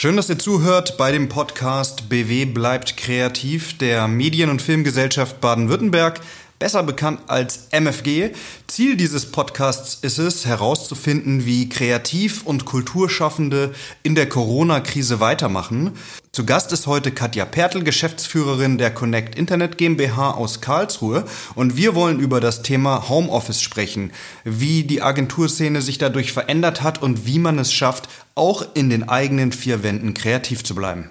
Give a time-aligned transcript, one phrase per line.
[0.00, 6.22] Schön, dass ihr zuhört bei dem Podcast BW bleibt kreativ der Medien- und Filmgesellschaft Baden-Württemberg,
[6.60, 8.30] besser bekannt als MFG.
[8.68, 13.74] Ziel dieses Podcasts ist es, herauszufinden, wie Kreativ- und Kulturschaffende
[14.04, 15.92] in der Corona-Krise weitermachen.
[16.32, 21.24] Zu Gast ist heute Katja Pertl, Geschäftsführerin der Connect Internet GmbH aus Karlsruhe.
[21.54, 24.12] Und wir wollen über das Thema Homeoffice sprechen,
[24.44, 29.08] wie die Agenturszene sich dadurch verändert hat und wie man es schafft, auch in den
[29.08, 31.08] eigenen vier Wänden kreativ zu bleiben.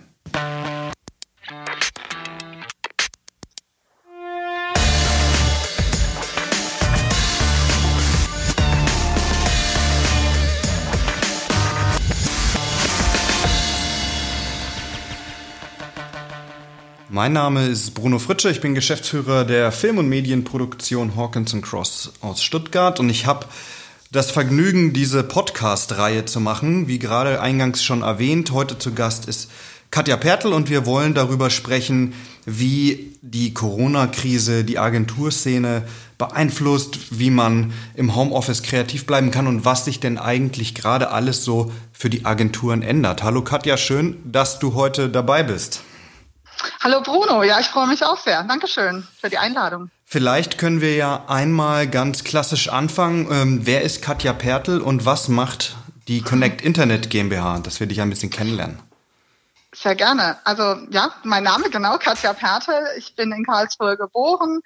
[17.19, 22.41] Mein Name ist Bruno Fritsche, ich bin Geschäftsführer der Film- und Medienproduktion Hawkins Cross aus
[22.41, 23.45] Stuttgart und ich habe
[24.09, 26.87] das Vergnügen, diese Podcast-Reihe zu machen.
[26.87, 29.51] Wie gerade eingangs schon erwähnt, heute zu Gast ist
[29.91, 32.13] Katja Pertl und wir wollen darüber sprechen,
[32.45, 35.83] wie die Corona-Krise die Agenturszene
[36.17, 41.43] beeinflusst, wie man im Homeoffice kreativ bleiben kann und was sich denn eigentlich gerade alles
[41.43, 43.23] so für die Agenturen ändert.
[43.23, 45.81] Hallo Katja, schön, dass du heute dabei bist.
[46.81, 48.41] Hallo Bruno, ja, ich freue mich auch sehr.
[48.43, 49.91] Dankeschön für die Einladung.
[50.05, 53.27] Vielleicht können wir ja einmal ganz klassisch anfangen.
[53.29, 55.75] Ähm, wer ist Katja Pertl und was macht
[56.07, 58.79] die Connect Internet GmbH, dass wir dich ein bisschen kennenlernen?
[59.75, 60.37] Sehr gerne.
[60.45, 62.71] Also ja, mein Name genau, Katja Pertl.
[62.97, 64.61] Ich bin in Karlsruhe geboren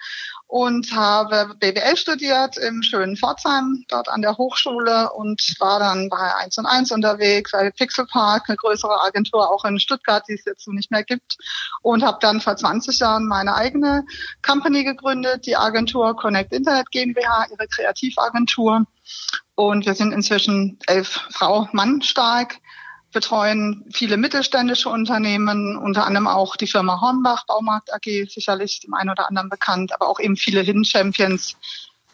[0.53, 6.35] und habe BWL studiert im schönen Pforzheim, dort an der Hochschule und war dann bei
[6.43, 10.45] 1 und 1 unterwegs, bei Pixel Park, eine größere Agentur auch in Stuttgart, die es
[10.45, 11.37] jetzt nicht mehr gibt.
[11.81, 14.05] Und habe dann vor 20 Jahren meine eigene
[14.43, 18.85] Company gegründet, die Agentur Connect Internet GmbH, ihre Kreativagentur.
[19.55, 22.59] Und wir sind inzwischen elf Frau Mann stark
[23.13, 29.11] betreuen viele mittelständische Unternehmen, unter anderem auch die Firma Hornbach Baumarkt AG, sicherlich dem einen
[29.11, 31.55] oder anderen bekannt, aber auch eben viele Hidden Champions,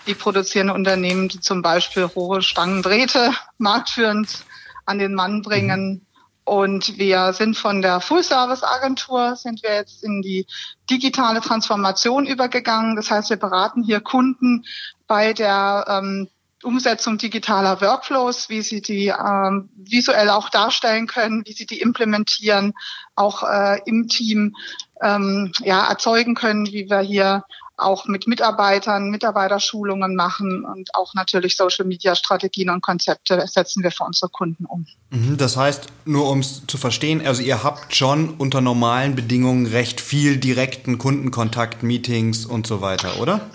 [0.06, 4.46] die produzierende Unternehmen, die zum Beispiel Rohre, Stangen, Drähte marktführend
[4.86, 6.06] an den Mann bringen.
[6.44, 10.48] Und wir sind von der Full-Service-Agentur, sind wir jetzt in die
[10.90, 12.96] digitale Transformation übergegangen.
[12.96, 14.66] Das heißt, wir beraten hier Kunden
[15.06, 16.28] bei der ähm,
[16.64, 22.74] Umsetzung digitaler Workflows, wie sie die ähm, visuell auch darstellen können, wie sie die implementieren,
[23.16, 24.56] auch äh, im Team
[25.02, 27.44] ähm, ja, erzeugen können, wie wir hier
[27.80, 34.30] auch mit Mitarbeitern, Mitarbeiterschulungen machen und auch natürlich Social-Media-Strategien und Konzepte setzen wir für unsere
[34.30, 34.86] Kunden um.
[35.10, 39.66] Mhm, das heißt, nur um es zu verstehen, also ihr habt schon unter normalen Bedingungen
[39.66, 43.50] recht viel direkten Kundenkontakt, Meetings und so weiter, oder?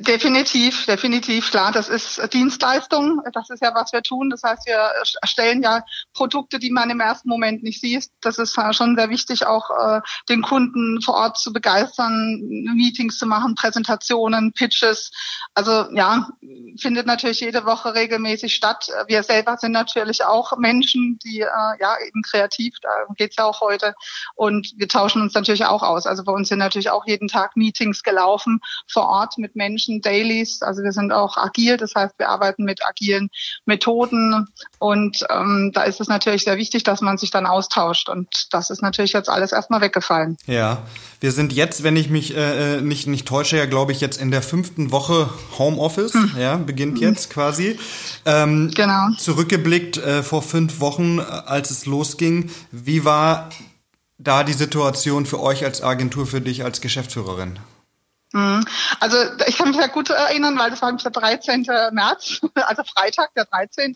[0.00, 1.72] Definitiv, definitiv, klar.
[1.72, 3.20] Das ist Dienstleistung.
[3.32, 4.30] Das ist ja, was wir tun.
[4.30, 5.82] Das heißt, wir erstellen ja
[6.14, 8.06] Produkte, die man im ersten Moment nicht sieht.
[8.20, 12.38] Das ist schon sehr wichtig, auch äh, den Kunden vor Ort zu begeistern,
[12.76, 15.10] Meetings zu machen, Präsentationen, Pitches.
[15.54, 16.28] Also ja,
[16.80, 18.86] findet natürlich jede Woche regelmäßig statt.
[19.08, 23.60] Wir selber sind natürlich auch Menschen, die äh, ja eben kreativ, darum geht's ja auch
[23.60, 23.96] heute.
[24.36, 26.06] Und wir tauschen uns natürlich auch aus.
[26.06, 30.00] Also bei uns sind natürlich auch jeden Tag Meetings gelaufen vor Ort mit Menschen Menschen
[30.00, 30.62] Dailies.
[30.62, 33.30] Also wir sind auch agil, das heißt, wir arbeiten mit agilen
[33.64, 34.46] Methoden
[34.78, 38.70] und ähm, da ist es natürlich sehr wichtig, dass man sich dann austauscht und das
[38.70, 40.36] ist natürlich jetzt alles erstmal weggefallen.
[40.46, 40.82] Ja,
[41.20, 44.20] wir sind jetzt, wenn ich mich äh, äh nicht, nicht täusche, ja glaube ich jetzt
[44.20, 46.32] in der fünften Woche Homeoffice, hm.
[46.38, 47.08] ja, beginnt hm.
[47.08, 47.78] jetzt quasi.
[48.24, 49.08] Ähm, genau.
[49.18, 53.50] Zurückgeblickt äh, vor fünf Wochen, äh, als es losging, wie war
[54.18, 57.58] da die Situation für euch als Agentur, für dich als Geschäftsführerin?
[58.32, 58.62] Mhm.
[59.00, 59.16] Also
[59.46, 61.66] ich kann mich ja gut erinnern, weil das war der 13.
[61.92, 63.94] März, also Freitag, der 13.,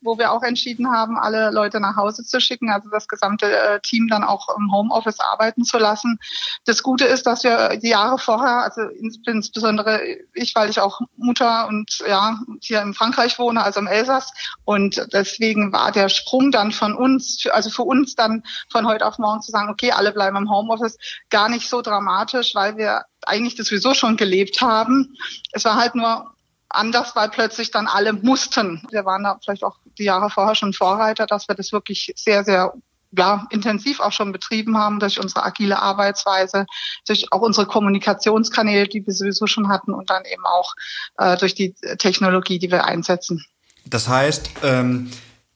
[0.00, 3.80] wo wir auch entschieden haben, alle Leute nach Hause zu schicken, also das gesamte äh,
[3.80, 6.18] Team dann auch im Homeoffice arbeiten zu lassen.
[6.64, 8.82] Das Gute ist, dass wir die Jahre vorher, also
[9.24, 10.00] insbesondere
[10.32, 14.32] ich, weil ich auch Mutter und ja hier in Frankreich wohne, also im Elsass,
[14.64, 19.18] und deswegen war der Sprung dann von uns, also für uns dann von heute auf
[19.18, 20.98] morgen zu sagen, okay, alle bleiben im Homeoffice,
[21.30, 25.14] gar nicht so dramatisch, weil wir eigentlich das sowieso schon gelebt haben.
[25.52, 26.32] Es war halt nur
[26.68, 28.82] anders, weil plötzlich dann alle mussten.
[28.90, 32.44] Wir waren da vielleicht auch die Jahre vorher schon Vorreiter, dass wir das wirklich sehr,
[32.44, 32.72] sehr
[33.14, 36.64] ja, intensiv auch schon betrieben haben durch unsere agile Arbeitsweise,
[37.06, 40.74] durch auch unsere Kommunikationskanäle, die wir sowieso schon hatten und dann eben auch
[41.18, 43.44] äh, durch die Technologie, die wir einsetzen.
[43.84, 45.10] Das heißt, ähm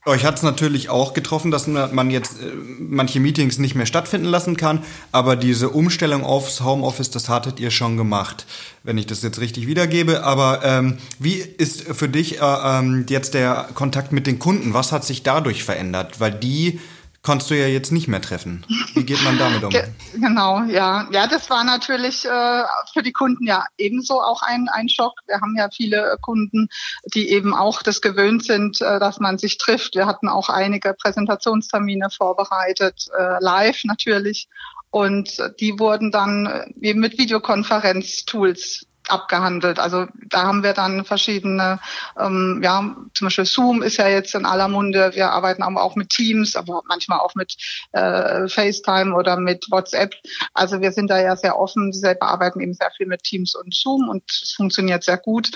[0.07, 4.29] euch hat es natürlich auch getroffen, dass man jetzt äh, manche Meetings nicht mehr stattfinden
[4.29, 8.47] lassen kann, aber diese Umstellung aufs Homeoffice, das hattet ihr schon gemacht,
[8.85, 10.23] wenn ich das jetzt richtig wiedergebe.
[10.23, 14.75] Aber ähm, wie ist für dich äh, ähm, jetzt der Kontakt mit den Kunden?
[14.75, 16.21] Was hat sich dadurch verändert?
[16.21, 16.81] Weil die
[17.27, 18.65] konntest du ja jetzt nicht mehr treffen.
[18.95, 19.73] Wie geht man damit um?
[20.15, 21.09] Genau, ja.
[21.11, 22.63] Ja, das war natürlich äh,
[22.93, 25.15] für die Kunden ja ebenso auch ein, ein Schock.
[25.27, 26.69] Wir haben ja viele Kunden,
[27.15, 29.97] die eben auch das gewöhnt sind, äh, dass man sich trifft.
[29.97, 34.49] Wir hatten auch einige Präsentationstermine vorbereitet, äh, live natürlich.
[34.91, 39.79] Und die wurden dann äh, eben mit Videokonferenztools abgehandelt.
[39.79, 41.81] Also da haben wir dann verschiedene,
[42.19, 45.13] ähm, ja, zum Beispiel Zoom ist ja jetzt in aller Munde.
[45.15, 47.57] Wir arbeiten aber auch mit Teams, aber manchmal auch mit
[47.93, 50.15] äh, FaceTime oder mit WhatsApp.
[50.55, 51.93] Also wir sind da ja sehr offen.
[51.93, 55.51] Wir selber arbeiten eben sehr viel mit Teams und Zoom und es funktioniert sehr gut.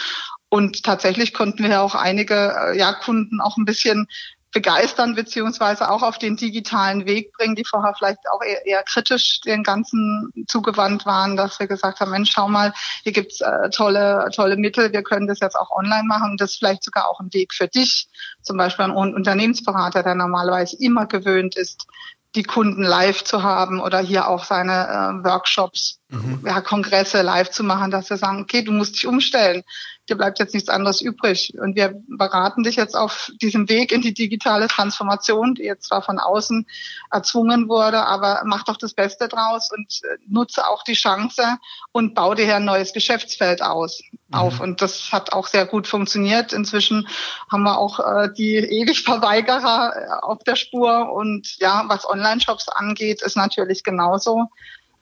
[0.49, 4.08] Und tatsächlich konnten wir auch einige äh, ja, Kunden auch ein bisschen
[4.52, 9.41] begeistern beziehungsweise auch auf den digitalen Weg bringen, die vorher vielleicht auch eher, eher kritisch
[9.43, 12.73] den ganzen zugewandt waren, dass wir gesagt haben, Mensch, schau mal,
[13.05, 16.58] hier gibt's äh, tolle, tolle Mittel, wir können das jetzt auch online machen das ist
[16.58, 18.08] vielleicht sogar auch ein Weg für dich,
[18.43, 21.87] zum Beispiel ein Unternehmensberater, der normalerweise immer gewöhnt ist,
[22.35, 26.41] die Kunden live zu haben oder hier auch seine äh, Workshops, mhm.
[26.45, 29.62] ja, Kongresse live zu machen, dass wir sagen, okay, du musst dich umstellen
[30.11, 31.55] dir bleibt jetzt nichts anderes übrig.
[31.59, 36.03] Und wir beraten dich jetzt auf diesem Weg in die digitale Transformation, die jetzt zwar
[36.03, 36.67] von außen
[37.11, 41.59] erzwungen wurde, aber mach doch das Beste draus und äh, nutze auch die Chance
[41.93, 44.35] und bau dir ein neues Geschäftsfeld aus, mhm.
[44.35, 44.61] auf.
[44.61, 46.53] Und das hat auch sehr gut funktioniert.
[46.53, 47.09] Inzwischen
[47.51, 51.12] haben wir auch äh, die ewig Verweigerer äh, auf der Spur.
[51.12, 54.49] Und ja, was Online-Shops angeht, ist natürlich genauso.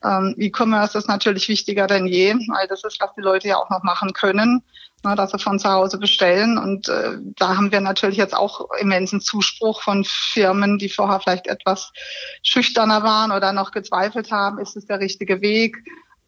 [0.04, 3.70] Ähm, E-Commerce ist natürlich wichtiger denn je, weil das ist, was die Leute ja auch
[3.70, 4.62] noch machen können,
[5.02, 6.58] na, dass sie von zu Hause bestellen.
[6.58, 11.46] Und äh, da haben wir natürlich jetzt auch immensen Zuspruch von Firmen, die vorher vielleicht
[11.46, 11.92] etwas
[12.42, 15.76] schüchterner waren oder noch gezweifelt haben, ist es der richtige Weg?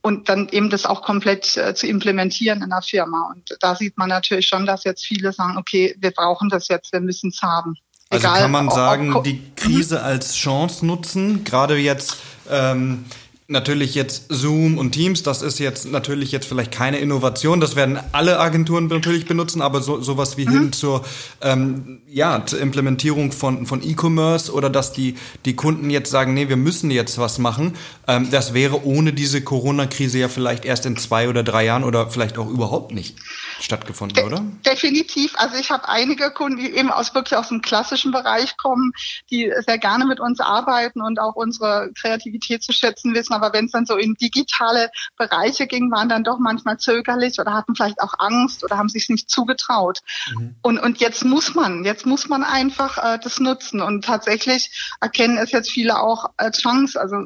[0.02, 3.30] Und dann eben das auch komplett äh, zu implementieren in der Firma.
[3.34, 6.92] Und da sieht man natürlich schon, dass jetzt viele sagen, okay, wir brauchen das jetzt,
[6.92, 7.76] wir müssen es haben.
[8.08, 12.16] Also Egal, kann man sagen, die Krise als Chance nutzen, gerade jetzt
[12.50, 13.04] ähm,
[13.50, 17.98] natürlich jetzt Zoom und Teams, das ist jetzt natürlich jetzt vielleicht keine Innovation, das werden
[18.12, 20.52] alle Agenturen natürlich benutzen, aber so, sowas wie mhm.
[20.52, 21.04] hin zur,
[21.42, 26.48] ähm, ja, zur Implementierung von, von E-Commerce oder dass die, die Kunden jetzt sagen, nee,
[26.48, 27.74] wir müssen jetzt was machen,
[28.06, 32.08] ähm, das wäre ohne diese Corona-Krise ja vielleicht erst in zwei oder drei Jahren oder
[32.08, 33.16] vielleicht auch überhaupt nicht
[33.62, 34.42] stattgefunden, De oder?
[34.66, 35.34] Definitiv.
[35.36, 38.92] Also ich habe einige Kunden, die eben aus wirklich aus dem klassischen Bereich kommen,
[39.30, 43.66] die sehr gerne mit uns arbeiten und auch unsere Kreativität zu schätzen wissen, aber wenn
[43.66, 48.00] es dann so in digitale Bereiche ging, waren dann doch manchmal zögerlich oder hatten vielleicht
[48.00, 50.00] auch Angst oder haben sich nicht zugetraut.
[50.34, 50.56] Mhm.
[50.62, 53.80] Und, und jetzt muss man, jetzt muss man einfach äh, das nutzen.
[53.80, 57.00] Und tatsächlich erkennen es jetzt viele auch als Chance.
[57.00, 57.24] Also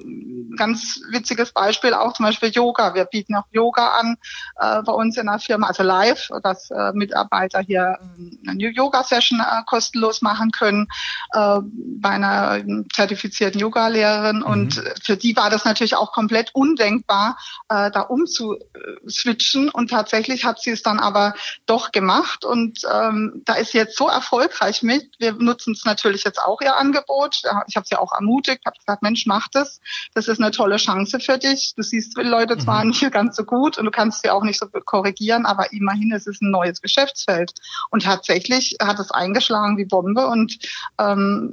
[0.57, 2.95] ganz witziges Beispiel auch zum Beispiel Yoga.
[2.95, 4.17] Wir bieten auch Yoga an
[4.61, 9.41] äh, bei uns in der Firma, also live, dass äh, Mitarbeiter hier äh, eine Yoga-Session
[9.41, 10.89] äh, kostenlos machen können
[11.33, 12.63] äh, bei einer
[12.93, 14.39] zertifizierten Yoga-Lehrerin.
[14.39, 14.43] Mhm.
[14.43, 17.39] Und für die war das natürlich auch komplett undenkbar,
[17.69, 19.71] äh, da umzuswitchen.
[19.71, 21.35] Und tatsächlich hat sie es dann aber
[21.67, 22.45] doch gemacht.
[22.45, 25.11] Und ähm, da ist sie jetzt so erfolgreich mit.
[25.19, 27.43] Wir nutzen es natürlich jetzt auch ihr Angebot.
[27.67, 29.81] Ich habe sie auch ermutigt, habe gesagt, Mensch, mach das.
[30.15, 31.75] Das ist eine tolle Chance für dich.
[31.77, 32.91] Du siehst Leute zwar mhm.
[32.91, 36.27] nicht ganz so gut und du kannst sie auch nicht so korrigieren, aber immerhin ist
[36.27, 37.53] es ein neues Geschäftsfeld.
[37.91, 40.59] Und tatsächlich hat es eingeschlagen wie Bombe und
[40.99, 41.53] ähm,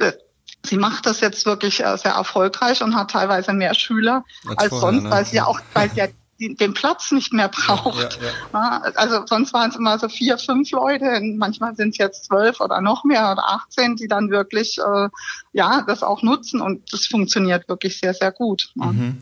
[0.63, 4.69] Sie macht das jetzt wirklich äh, sehr erfolgreich und hat teilweise mehr Schüler als, als
[4.69, 5.09] vorher, sonst, ne?
[5.09, 6.07] weil sie ja auch, weil sie ja
[6.49, 8.19] den Platz nicht mehr braucht.
[8.21, 8.81] Ja, ja.
[8.95, 12.81] Also sonst waren es immer so vier, fünf Leute, manchmal sind es jetzt zwölf oder
[12.81, 15.09] noch mehr oder 18, die dann wirklich äh,
[15.53, 18.71] ja das auch nutzen und das funktioniert wirklich sehr, sehr gut.
[18.75, 19.17] Mhm.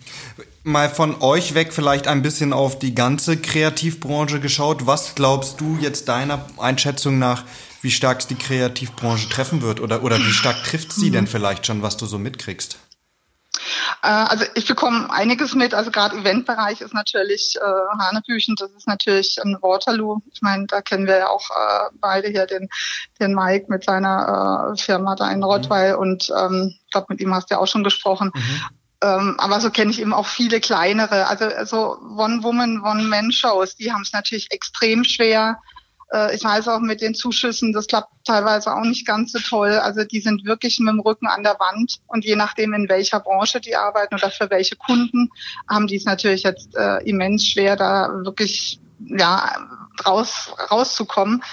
[0.63, 4.85] Mal von euch weg vielleicht ein bisschen auf die ganze Kreativbranche geschaut.
[4.85, 7.43] Was glaubst du jetzt deiner Einschätzung nach,
[7.81, 11.65] wie stark es die Kreativbranche treffen wird oder, oder wie stark trifft sie denn vielleicht
[11.65, 12.77] schon, was du so mitkriegst?
[14.01, 15.74] Äh, also ich bekomme einiges mit.
[15.74, 18.56] Also gerade Eventbereich ist natürlich äh, Hanebüchen.
[18.58, 20.20] Das ist natürlich ein Waterloo.
[20.32, 22.70] Ich meine, da kennen wir ja auch äh, beide hier den,
[23.20, 26.00] den Mike mit seiner äh, Firma da in Rottweil mhm.
[26.00, 28.32] und ähm, ich glaube, mit ihm hast du ja auch schon gesprochen.
[28.34, 28.62] Mhm.
[29.01, 31.27] Ähm, aber so kenne ich eben auch viele kleinere.
[31.27, 35.60] Also so One-Woman, One-Man-Shows, die haben es natürlich extrem schwer
[36.11, 39.71] äh, ich weiß auch mit den Zuschüssen, das klappt teilweise auch nicht ganz so toll.
[39.71, 43.19] Also die sind wirklich mit dem Rücken an der Wand und je nachdem, in welcher
[43.19, 45.29] Branche die arbeiten oder für welche Kunden,
[45.69, 49.67] haben die es natürlich jetzt äh, immens schwer, da wirklich ja
[50.05, 51.43] raus rauszukommen.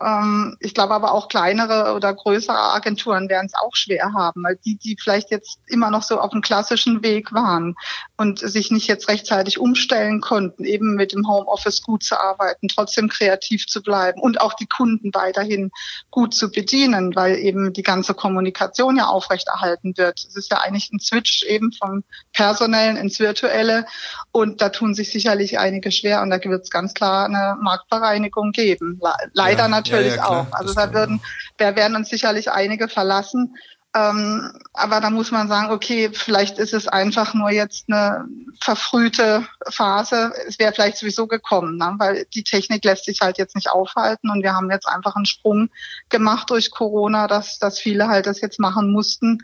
[0.00, 4.58] Ähm, ich glaube aber auch kleinere oder größere Agenturen werden es auch schwer haben, weil
[4.64, 7.74] die, die vielleicht jetzt immer noch so auf dem klassischen Weg waren
[8.22, 13.08] und sich nicht jetzt rechtzeitig umstellen konnten, eben mit dem Homeoffice gut zu arbeiten, trotzdem
[13.08, 15.72] kreativ zu bleiben und auch die Kunden weiterhin
[16.12, 20.24] gut zu bedienen, weil eben die ganze Kommunikation ja aufrechterhalten wird.
[20.24, 23.86] Es ist ja eigentlich ein Switch eben vom Personellen ins Virtuelle
[24.30, 28.52] und da tun sich sicherlich einige schwer und da wird es ganz klar eine Marktbereinigung
[28.52, 29.00] geben.
[29.32, 30.46] Leider ja, natürlich ja, ja, auch.
[30.52, 31.20] Also da würden,
[31.56, 33.56] da werden uns sicherlich einige verlassen.
[33.94, 38.26] Ähm, aber da muss man sagen, okay, vielleicht ist es einfach nur jetzt eine
[38.58, 40.32] verfrühte Phase.
[40.48, 41.94] Es wäre vielleicht sowieso gekommen, ne?
[41.98, 45.26] weil die Technik lässt sich halt jetzt nicht aufhalten und wir haben jetzt einfach einen
[45.26, 45.68] Sprung
[46.08, 49.42] gemacht durch Corona, dass, dass viele halt das jetzt machen mussten.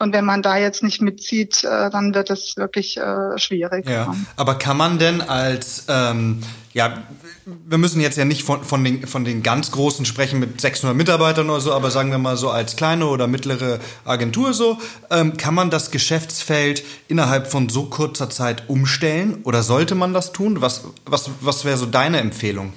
[0.00, 3.86] Und wenn man da jetzt nicht mitzieht, äh, dann wird es wirklich äh, schwierig.
[3.86, 4.14] Ja.
[4.34, 6.42] Aber kann man denn als, ähm,
[6.72, 7.02] ja,
[7.44, 10.96] wir müssen jetzt ja nicht von, von, den, von den ganz Großen sprechen mit 600
[10.96, 14.78] Mitarbeitern oder so, aber sagen wir mal so als kleine oder mittlere Agentur so,
[15.10, 20.32] ähm, kann man das Geschäftsfeld innerhalb von so kurzer Zeit umstellen oder sollte man das
[20.32, 20.62] tun?
[20.62, 22.72] Was, was, was wäre so deine Empfehlung?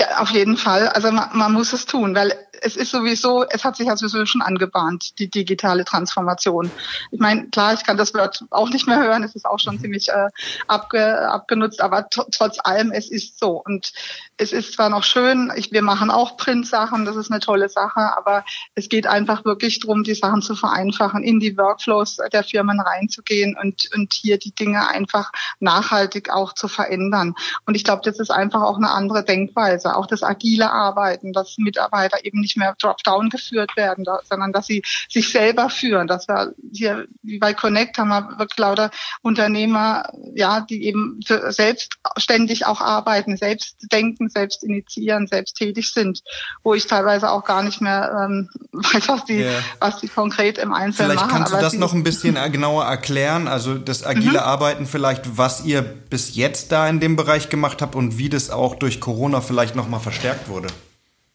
[0.00, 0.88] Ja, auf jeden Fall.
[0.90, 4.24] Also man, man muss es tun, weil es ist sowieso, es hat sich ja sowieso
[4.26, 6.70] schon angebahnt, die digitale Transformation.
[7.10, 9.76] Ich meine, klar, ich kann das Wort auch nicht mehr hören, es ist auch schon
[9.76, 9.80] mhm.
[9.80, 10.28] ziemlich äh,
[10.68, 13.62] abge, abgenutzt, aber trotz allem, es ist so.
[13.64, 13.92] Und
[14.36, 18.16] es ist zwar noch schön, ich, wir machen auch Print-Sachen, das ist eine tolle Sache,
[18.16, 22.80] aber es geht einfach wirklich darum, die Sachen zu vereinfachen, in die Workflows der Firmen
[22.80, 27.34] reinzugehen und, und hier die Dinge einfach nachhaltig auch zu verändern.
[27.66, 31.58] Und ich glaube, das ist einfach auch eine andere Denkweise, auch das agile Arbeiten, dass
[31.58, 36.06] Mitarbeiter eben nicht nicht mehr Dropdown geführt werden, sondern dass sie sich selber führen.
[36.06, 38.90] Dass wir hier, wie bei Connect haben wir wirklich lauter
[39.22, 46.22] Unternehmer, ja, die eben selbstständig auch arbeiten, selbst denken, selbst initiieren, selbst tätig sind,
[46.62, 49.62] wo ich teilweise auch gar nicht mehr ähm, weiß, was die, yeah.
[49.80, 51.46] was die konkret im Einzelnen vielleicht machen.
[51.46, 54.38] Vielleicht kannst du das noch ein bisschen genauer erklären, also das agile mhm.
[54.38, 58.50] Arbeiten vielleicht, was ihr bis jetzt da in dem Bereich gemacht habt und wie das
[58.50, 60.68] auch durch Corona vielleicht nochmal verstärkt wurde.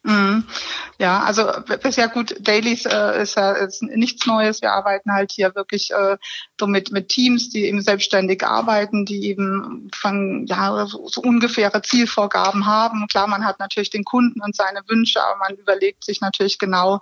[0.08, 0.44] Mhm.
[0.98, 1.44] Ja, also
[1.82, 4.62] bisher gut, Dailies äh, ist ja ist nichts Neues.
[4.62, 6.16] Wir arbeiten halt hier wirklich äh,
[6.58, 12.64] so mit, mit Teams, die eben selbstständig arbeiten, die eben von ja, so ungefähre Zielvorgaben
[12.64, 13.06] haben.
[13.08, 17.00] Klar, man hat natürlich den Kunden und seine Wünsche, aber man überlegt sich natürlich genau,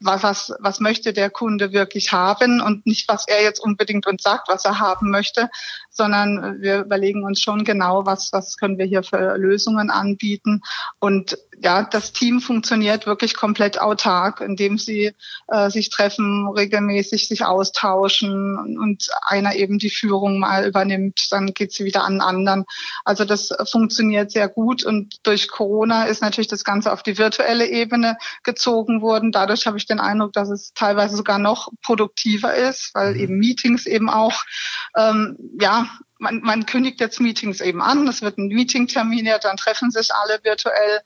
[0.00, 4.22] was, was, was möchte der Kunde wirklich haben und nicht, was er jetzt unbedingt uns
[4.22, 5.50] sagt, was er haben möchte,
[5.96, 10.62] sondern wir überlegen uns schon genau, was, was können wir hier für Lösungen anbieten.
[10.98, 15.12] Und ja, das Team funktioniert wirklich komplett autark, indem sie
[15.48, 21.72] äh, sich treffen, regelmäßig sich austauschen und einer eben die Führung mal übernimmt, dann geht
[21.72, 22.64] sie wieder an anderen.
[23.04, 27.66] Also das funktioniert sehr gut und durch Corona ist natürlich das Ganze auf die virtuelle
[27.66, 29.32] Ebene gezogen worden.
[29.32, 33.20] Dadurch habe ich den Eindruck, dass es teilweise sogar noch produktiver ist, weil mhm.
[33.20, 34.34] eben Meetings eben auch
[34.96, 35.85] ähm, ja
[36.18, 40.14] man, man kündigt jetzt Meetings eben an, es wird ein Meeting terminiert, dann treffen sich
[40.14, 41.00] alle virtuell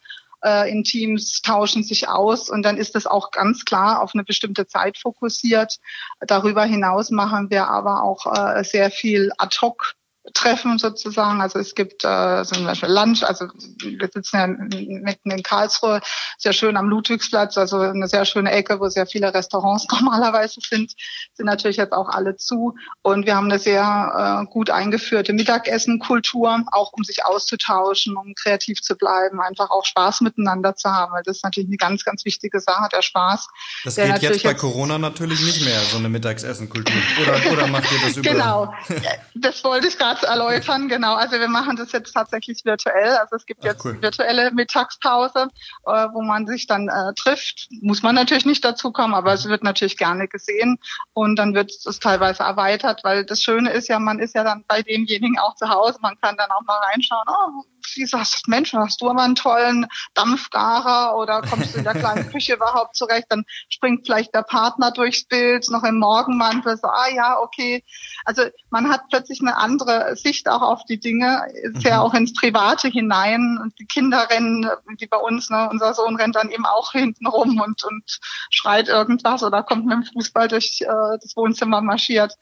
[0.45, 4.25] äh, in Teams, tauschen sich aus und dann ist es auch ganz klar auf eine
[4.25, 5.79] bestimmte Zeit fokussiert.
[6.21, 9.95] Darüber hinaus machen wir aber auch äh, sehr viel ad hoc
[10.35, 11.41] Treffen sozusagen.
[11.41, 13.47] Also es gibt äh, zum Beispiel Lunch, also
[13.83, 16.01] wir sitzen ja mitten in Karlsruhe,
[16.39, 20.93] sehr schön am Ludwigsplatz, also eine sehr schöne Ecke, wo sehr viele Restaurants normalerweise sind,
[21.33, 22.75] sind natürlich jetzt auch alle zu.
[23.03, 28.83] Und wir haben eine sehr äh, gut eingeführte Mittagessenkultur, auch um sich auszutauschen, um kreativ
[28.83, 32.27] zu bleiben, einfach auch Spaß miteinander zu haben, weil das ist natürlich eine ganz, ganz
[32.27, 33.49] wichtige Sache, der Spaß.
[33.85, 36.95] Das geht jetzt bei Corona natürlich nicht mehr, so eine Mittagessenkultur.
[37.23, 38.35] Oder, oder macht ihr das überall?
[38.35, 38.75] Genau,
[39.35, 41.15] das wollte ich gerade erläutern, genau.
[41.15, 43.17] Also wir machen das jetzt tatsächlich virtuell.
[43.17, 44.01] Also es gibt Ach, jetzt cool.
[44.01, 45.49] virtuelle Mittagspause,
[45.87, 47.69] äh, wo man sich dann äh, trifft.
[47.81, 50.79] Muss man natürlich nicht dazu kommen, aber es wird natürlich gerne gesehen
[51.13, 54.65] und dann wird es teilweise erweitert, weil das Schöne ist ja, man ist ja dann
[54.67, 55.99] bei demjenigen auch zu Hause.
[56.01, 59.35] Man kann dann auch mal reinschauen, oh, wie sagst du, Mensch, hast du aber einen
[59.35, 63.27] tollen Dampfgarer oder kommst du in der kleinen Küche überhaupt zurecht?
[63.29, 67.85] Dann springt vielleicht der Partner durchs Bild, noch im Morgenmantel, so, ah ja, okay.
[68.25, 72.03] Also man hat plötzlich eine andere Sicht auch auf die Dinge, ist ja mhm.
[72.03, 74.69] auch ins Private hinein und die Kinder rennen,
[74.99, 78.19] wie bei uns, ne, unser Sohn rennt dann eben auch hinten rum und, und
[78.51, 82.35] schreit irgendwas oder kommt mit dem Fußball durch äh, das Wohnzimmer marschiert.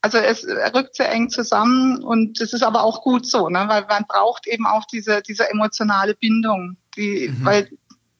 [0.00, 3.86] Also es rückt sehr eng zusammen und es ist aber auch gut so, ne, weil
[3.88, 7.44] man braucht eben auch diese, diese emotionale Bindung, die, mhm.
[7.44, 7.68] weil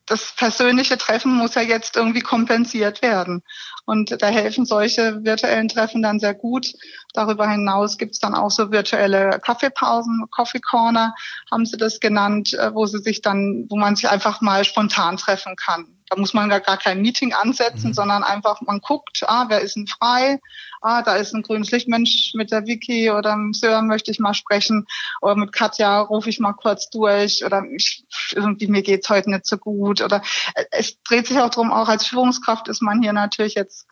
[0.07, 3.43] das persönliche Treffen muss ja jetzt irgendwie kompensiert werden.
[3.87, 6.73] Und da helfen solche virtuellen Treffen dann sehr gut.
[7.13, 11.15] Darüber hinaus gibt's dann auch so virtuelle Kaffeepausen, Coffee Corner
[11.51, 15.17] haben sie das genannt, äh, wo sie sich dann, wo man sich einfach mal spontan
[15.17, 15.94] treffen kann.
[16.09, 17.95] Da muss man gar, gar kein Meeting ansetzen, mhm.
[17.95, 20.41] sondern einfach, man guckt, ah, wer ist denn frei?
[20.81, 24.35] Ah, da ist ein grünes Lichtmensch mit der Vicky oder mit Sören möchte ich mal
[24.35, 24.87] sprechen.
[25.23, 27.45] Oder mit Katja rufe ich mal kurz durch.
[27.45, 30.03] Oder ich, irgendwie mir geht's heute nicht so gut.
[30.03, 30.23] Oder
[30.55, 33.87] äh, es dreht sich auch drum, auch als Führungskraft ist man hier natürlich jetzt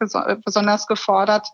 [0.44, 1.48] besonders gefordert,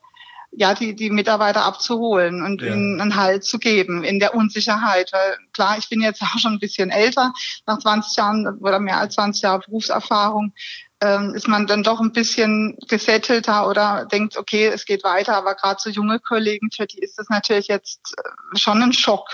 [0.58, 2.68] ja, die, die Mitarbeiter abzuholen und ja.
[2.68, 5.12] ihnen einen Halt zu geben in der Unsicherheit.
[5.12, 7.32] Weil klar, ich bin jetzt auch schon ein bisschen älter,
[7.66, 10.52] nach 20 Jahren oder mehr als 20 Jahre Berufserfahrung,
[11.00, 15.36] ähm, ist man dann doch ein bisschen gesettelter oder denkt, okay, es geht weiter.
[15.36, 19.28] Aber gerade so junge Kollegen, für die ist das natürlich jetzt äh, schon ein Schock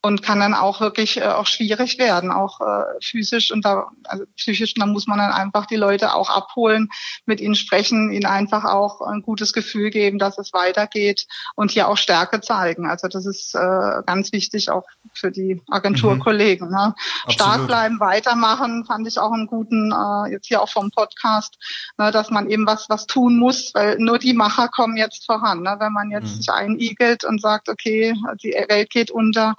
[0.00, 4.24] und kann dann auch wirklich äh, auch schwierig werden, auch äh, physisch und da also
[4.36, 6.88] psychisch, da muss man dann einfach die Leute auch abholen,
[7.26, 11.26] mit ihnen sprechen, ihnen einfach auch ein gutes Gefühl geben, dass es weitergeht
[11.56, 12.86] und hier auch Stärke zeigen.
[12.86, 16.68] Also das ist äh, ganz wichtig auch für die Agenturkollegen.
[16.68, 16.74] Mhm.
[16.74, 16.94] Ne?
[17.28, 21.58] Stark bleiben, weitermachen, fand ich auch einen guten, äh, jetzt hier auch vom Podcast,
[21.98, 25.62] ne, dass man eben was was tun muss, weil nur die Macher kommen jetzt voran.
[25.62, 25.76] Ne?
[25.80, 26.40] Wenn man jetzt mhm.
[26.40, 29.56] sich einigelt und sagt, okay, die Welt geht unter,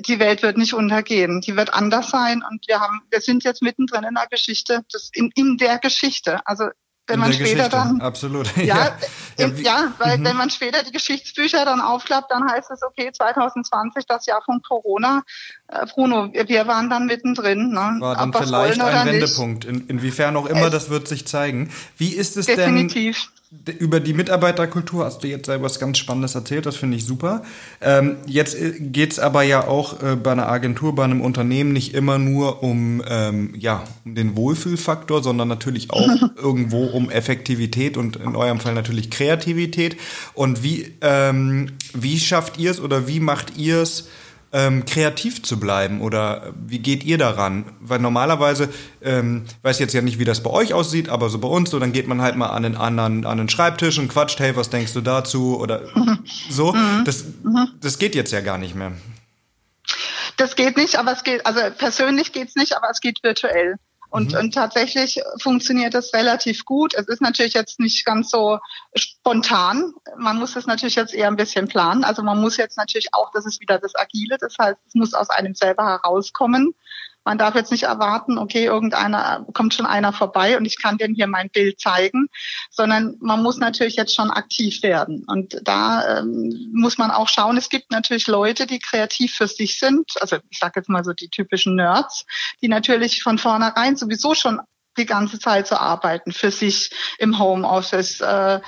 [0.00, 3.62] die Welt wird nicht untergehen, die wird anders sein und wir haben, wir sind jetzt
[3.62, 6.40] mittendrin in der Geschichte, das in, in der Geschichte.
[6.44, 6.66] Also
[7.08, 7.70] wenn man später Geschichte.
[7.70, 8.96] dann absolut ja
[9.38, 10.24] ja, in, ja weil mhm.
[10.24, 14.60] wenn man später die Geschichtsbücher dann aufklappt, dann heißt es okay 2020 das Jahr von
[14.62, 15.22] Corona.
[15.68, 17.70] Äh, Bruno, wir waren dann mittendrin.
[17.70, 17.96] Ne?
[18.00, 19.64] War dann vielleicht ein Wendepunkt.
[19.64, 21.72] In, inwiefern auch immer, es das wird sich zeigen.
[21.96, 23.20] Wie ist es definitiv.
[23.20, 23.35] denn?
[23.78, 27.42] Über die Mitarbeiterkultur hast du jetzt selber was ganz Spannendes erzählt, das finde ich super.
[27.80, 31.94] Ähm, jetzt äh, geht's aber ja auch äh, bei einer Agentur, bei einem Unternehmen nicht
[31.94, 38.16] immer nur um, ähm, ja, um den Wohlfühlfaktor, sondern natürlich auch irgendwo um Effektivität und
[38.16, 39.96] in eurem Fall natürlich Kreativität.
[40.34, 44.08] Und wie, ähm, wie schafft ihr es oder wie macht ihr es,
[44.56, 47.66] ähm, kreativ zu bleiben oder wie geht ihr daran?
[47.78, 48.70] Weil normalerweise,
[49.02, 51.78] ähm, weiß jetzt ja nicht, wie das bei euch aussieht, aber so bei uns, so
[51.78, 54.70] dann geht man halt mal an den anderen, an den Schreibtisch und quatscht, hey, was
[54.70, 55.82] denkst du dazu oder
[56.50, 56.72] so.
[56.72, 57.04] Mhm.
[57.04, 57.68] Das, mhm.
[57.82, 58.92] das geht jetzt ja gar nicht mehr.
[60.38, 63.76] Das geht nicht, aber es geht, also persönlich geht's nicht, aber es geht virtuell.
[64.08, 64.38] Und, mhm.
[64.38, 66.94] und tatsächlich funktioniert das relativ gut.
[66.94, 68.58] Es ist natürlich jetzt nicht ganz so
[68.94, 69.92] spontan.
[70.16, 72.04] Man muss das natürlich jetzt eher ein bisschen planen.
[72.04, 75.14] Also man muss jetzt natürlich auch, das ist wieder das Agile, das heißt, es muss
[75.14, 76.74] aus einem selber herauskommen.
[77.26, 81.12] Man darf jetzt nicht erwarten, okay, irgendeiner kommt schon einer vorbei und ich kann dem
[81.12, 82.28] hier mein Bild zeigen,
[82.70, 85.24] sondern man muss natürlich jetzt schon aktiv werden.
[85.26, 89.80] Und da ähm, muss man auch schauen, es gibt natürlich Leute, die kreativ für sich
[89.80, 92.24] sind, also ich sage jetzt mal so die typischen Nerds,
[92.62, 94.60] die natürlich von vornherein sowieso schon
[94.96, 98.60] die ganze Zeit zu arbeiten für sich im Homeoffice, äh,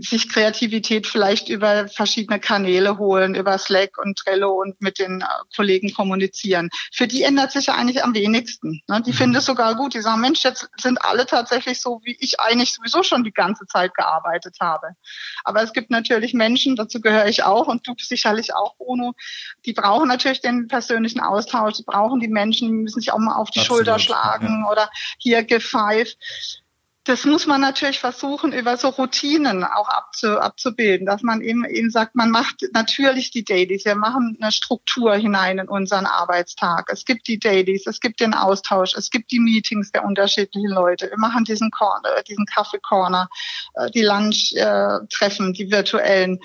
[0.00, 5.24] sich Kreativität vielleicht über verschiedene Kanäle holen, über Slack und Trello und mit den äh,
[5.54, 6.70] Kollegen kommunizieren.
[6.92, 8.82] Für die ändert sich ja eigentlich am wenigsten.
[8.88, 9.02] Ne?
[9.02, 9.16] Die mhm.
[9.16, 9.94] finden es sogar gut.
[9.94, 13.66] Die sagen, Mensch, jetzt sind alle tatsächlich so, wie ich eigentlich sowieso schon die ganze
[13.66, 14.88] Zeit gearbeitet habe.
[15.44, 19.14] Aber es gibt natürlich Menschen, dazu gehöre ich auch und du sicherlich auch, Bruno,
[19.64, 23.36] die brauchen natürlich den persönlichen Austausch, die brauchen die Menschen, die müssen sich auch mal
[23.36, 23.86] auf die Absolut.
[23.86, 24.70] Schulter schlagen ja.
[24.70, 26.14] oder hier G5
[27.06, 31.88] das muss man natürlich versuchen, über so Routinen auch abzu, abzubilden, dass man eben, eben
[31.88, 36.88] sagt, man macht natürlich die Dailies, wir machen eine Struktur hinein in unseren Arbeitstag.
[36.90, 41.08] Es gibt die Dailies, es gibt den Austausch, es gibt die Meetings der unterschiedlichen Leute.
[41.08, 43.28] Wir machen diesen Corner, diesen Kaffee-Corner,
[43.74, 46.40] äh, die Lunch-Treffen, die virtuellen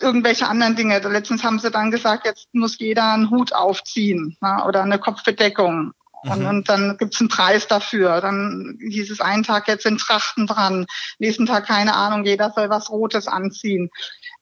[0.00, 0.98] irgendwelche anderen Dinge.
[0.98, 5.92] Letztens haben sie dann gesagt, jetzt muss jeder einen Hut aufziehen ne, oder eine Kopfbedeckung.
[6.22, 6.46] Und, mhm.
[6.46, 8.20] und dann gibt's einen Preis dafür.
[8.20, 10.86] Dann hieß es einen Tag jetzt sind Trachten dran,
[11.18, 13.90] nächsten Tag keine Ahnung, jeder soll was Rotes anziehen.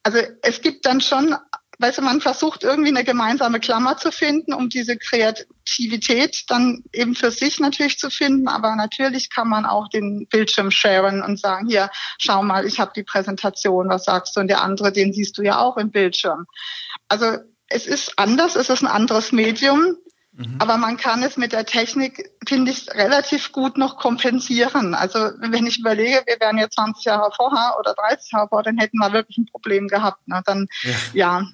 [0.03, 1.35] Also es gibt dann schon,
[1.79, 7.15] weißt du, man versucht irgendwie eine gemeinsame Klammer zu finden, um diese Kreativität dann eben
[7.15, 8.47] für sich natürlich zu finden.
[8.47, 12.91] Aber natürlich kann man auch den Bildschirm sharen und sagen, hier, schau mal, ich habe
[12.95, 14.41] die Präsentation, was sagst du?
[14.41, 16.45] Und der andere, den siehst du ja auch im Bildschirm.
[17.07, 19.97] Also es ist anders, es ist ein anderes Medium.
[20.37, 20.55] Mhm.
[20.59, 24.93] Aber man kann es mit der Technik, finde ich, relativ gut noch kompensieren.
[24.93, 28.77] Also wenn ich überlege, wir wären jetzt 20 Jahre vorher oder 30 Jahre vorher, dann
[28.77, 30.27] hätten wir wirklich ein Problem gehabt.
[30.27, 30.41] Ne?
[30.45, 30.91] Dann, ja.
[31.13, 31.47] ja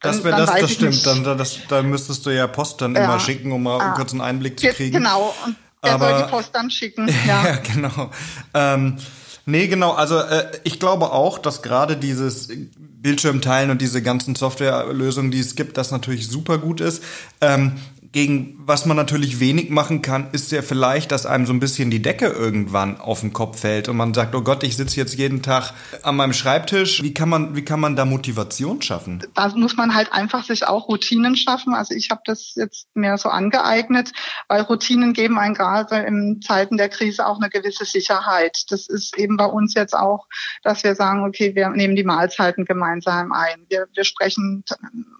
[0.00, 1.04] das, wär, das, das stimmt.
[1.04, 3.04] Dann, das, dann müsstest du ja Post dann ja.
[3.04, 3.92] immer schicken, um mal ja.
[3.94, 4.98] kurz einen Einblick zu kriegen.
[4.98, 5.34] Genau.
[5.44, 7.08] Und der Aber, soll die Post dann schicken.
[7.26, 8.10] Ja, ja genau.
[8.54, 8.98] Ähm,
[9.46, 9.92] nee, genau.
[9.92, 12.48] Also äh, ich glaube auch, dass gerade dieses
[12.78, 17.02] Bildschirmteilen und diese ganzen Softwarelösungen, die es gibt, das natürlich super gut ist.
[17.40, 17.72] Ähm,
[18.12, 21.90] gegen was man natürlich wenig machen kann, ist ja vielleicht, dass einem so ein bisschen
[21.90, 25.14] die Decke irgendwann auf den Kopf fällt und man sagt, oh Gott, ich sitze jetzt
[25.14, 27.02] jeden Tag an meinem Schreibtisch.
[27.02, 29.22] Wie kann man, wie kann man da Motivation schaffen?
[29.34, 31.74] Da muss man halt einfach sich auch Routinen schaffen.
[31.74, 34.12] Also ich habe das jetzt mehr so angeeignet,
[34.48, 38.64] weil Routinen geben einen gerade in Zeiten der Krise auch eine gewisse Sicherheit.
[38.70, 40.26] Das ist eben bei uns jetzt auch,
[40.62, 43.66] dass wir sagen, okay, wir nehmen die Mahlzeiten gemeinsam ein.
[43.68, 44.64] Wir, wir sprechen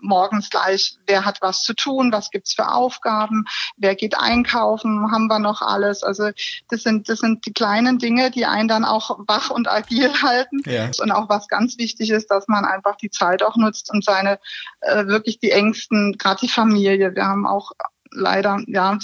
[0.00, 3.44] morgens gleich, wer hat was zu tun, was gibt's für Aufgaben,
[3.76, 6.02] wer geht einkaufen, haben wir noch alles.
[6.02, 6.30] Also
[6.70, 10.62] das sind, das sind die kleinen Dinge, die einen dann auch wach und agil halten.
[10.64, 10.90] Ja.
[11.02, 14.38] Und auch was ganz wichtig ist, dass man einfach die Zeit auch nutzt und seine
[14.80, 17.14] äh, wirklich die Ängsten, gerade die Familie.
[17.14, 17.72] Wir haben auch
[18.10, 18.98] leider ja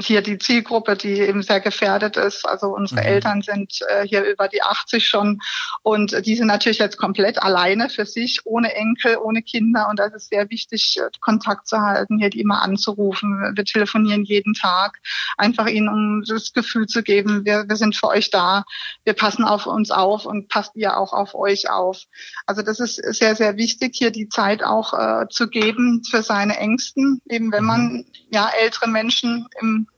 [0.00, 2.46] hier die Zielgruppe, die eben sehr gefährdet ist.
[2.46, 3.06] Also unsere mhm.
[3.06, 5.40] Eltern sind äh, hier über die 80 schon
[5.82, 10.14] und die sind natürlich jetzt komplett alleine für sich, ohne Enkel, ohne Kinder und das
[10.14, 13.52] ist sehr wichtig, äh, Kontakt zu halten, hier die immer anzurufen.
[13.54, 14.98] Wir telefonieren jeden Tag,
[15.36, 18.64] einfach ihnen um das Gefühl zu geben, wir, wir sind für euch da,
[19.04, 22.02] wir passen auf uns auf und passt ihr auch auf euch auf.
[22.46, 26.56] Also das ist sehr, sehr wichtig, hier die Zeit auch äh, zu geben für seine
[26.56, 28.04] Ängsten, eben wenn man mhm.
[28.30, 29.25] ja ältere Menschen
[29.60, 29.88] im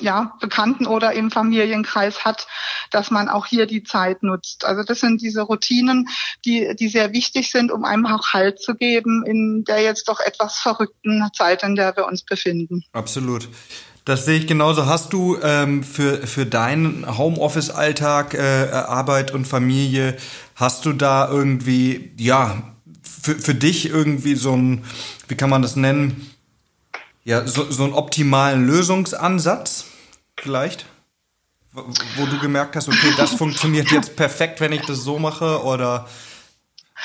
[0.00, 2.46] ja, Bekannten- oder im Familienkreis hat,
[2.90, 4.64] dass man auch hier die Zeit nutzt.
[4.64, 6.08] Also das sind diese Routinen,
[6.44, 10.20] die, die sehr wichtig sind, um einem auch Halt zu geben in der jetzt doch
[10.20, 12.84] etwas verrückten Zeit, in der wir uns befinden.
[12.92, 13.48] Absolut.
[14.04, 14.86] Das sehe ich genauso.
[14.86, 20.16] Hast du ähm, für, für deinen Homeoffice-Alltag, äh, Arbeit und Familie,
[20.54, 22.62] hast du da irgendwie, ja,
[23.02, 24.84] für, für dich irgendwie so ein,
[25.26, 26.30] wie kann man das nennen,
[27.24, 29.84] ja, so, so einen optimalen Lösungsansatz
[30.38, 30.86] vielleicht?
[31.72, 31.84] Wo,
[32.16, 36.08] wo du gemerkt hast, okay, das funktioniert jetzt perfekt, wenn ich das so mache oder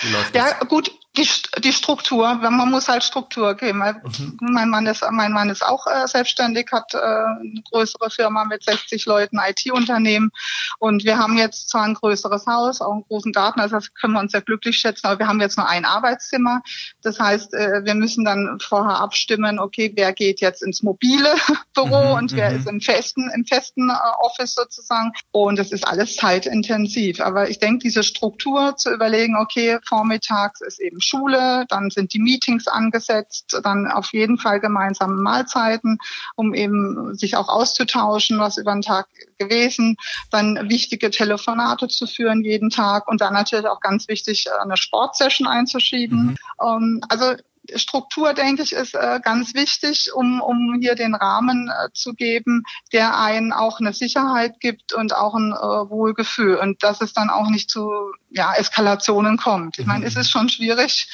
[0.02, 0.52] wie läuft das?
[0.52, 1.28] Ja, gut, die,
[1.64, 3.80] die Struktur, man muss halt Struktur geben.
[3.80, 4.38] Mhm.
[4.42, 8.64] Mein Mann ist, mein Mann ist auch äh, selbstständig, hat äh, eine größere Firma mit
[8.64, 10.32] 60 Leuten, IT-Unternehmen.
[10.80, 14.14] Und wir haben jetzt zwar ein größeres Haus, auch einen großen Garten, also das können
[14.14, 16.64] wir uns sehr glücklich schätzen, aber wir haben jetzt nur ein Arbeitszimmer.
[17.04, 21.36] Das heißt, äh, wir müssen dann vorher abstimmen, okay, wer geht jetzt ins mobile
[21.76, 22.58] Büro mhm, und wer mhm.
[22.58, 25.12] ist im festen, im festen äh, Office sozusagen.
[25.32, 27.20] Und das ist alles zeitintensiv.
[27.20, 32.20] Aber ich denke, diese Struktur zu überlegen, okay, vormittags ist eben Schule, dann sind die
[32.20, 36.00] Meetings angesetzt, dann auf jeden Fall gemeinsame Mahlzeiten,
[36.36, 39.98] um eben sich auch auszutauschen, was über den Tag gewesen,
[40.32, 45.48] dann wichtige Telefonate zu führen jeden Tag und dann natürlich auch ganz wichtig, eine Sportsession
[45.48, 46.26] einzuschieben.
[46.26, 46.36] Mhm.
[46.62, 47.34] Ähm, also
[47.76, 52.64] Struktur, denke ich, ist äh, ganz wichtig, um, um hier den Rahmen äh, zu geben,
[52.92, 57.30] der einen auch eine Sicherheit gibt und auch ein äh, Wohlgefühl und dass es dann
[57.30, 57.90] auch nicht zu
[58.30, 59.80] ja, Eskalationen kommt.
[59.80, 60.08] Ich meine, mhm.
[60.08, 61.08] es ist schon schwierig,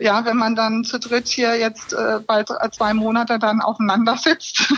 [0.00, 4.16] ja, wenn man dann zu dritt hier jetzt äh, bald äh, zwei Monate dann aufeinander
[4.16, 4.72] sitzt,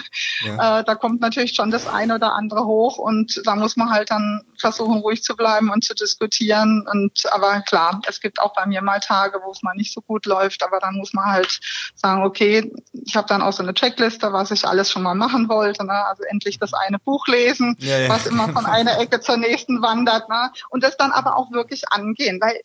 [0.44, 0.80] ja.
[0.80, 4.10] äh, da kommt natürlich schon das eine oder andere hoch und da muss man halt
[4.10, 6.86] dann versuchen, ruhig zu bleiben und zu diskutieren.
[6.90, 10.00] Und aber klar, es gibt auch bei mir mal Tage, wo es mal nicht so
[10.00, 11.60] gut läuft, aber dann muss man halt
[11.94, 15.48] sagen, okay, ich habe dann auch so eine Checkliste, was ich alles schon mal machen
[15.48, 15.84] wollte.
[15.84, 16.04] Ne?
[16.06, 18.08] Also endlich das eine Buch lesen, ja, ja.
[18.08, 20.28] was immer von einer Ecke zur nächsten wandert.
[20.28, 20.50] Ne?
[20.70, 22.60] Und das dann aber auch wirklich angehen, weil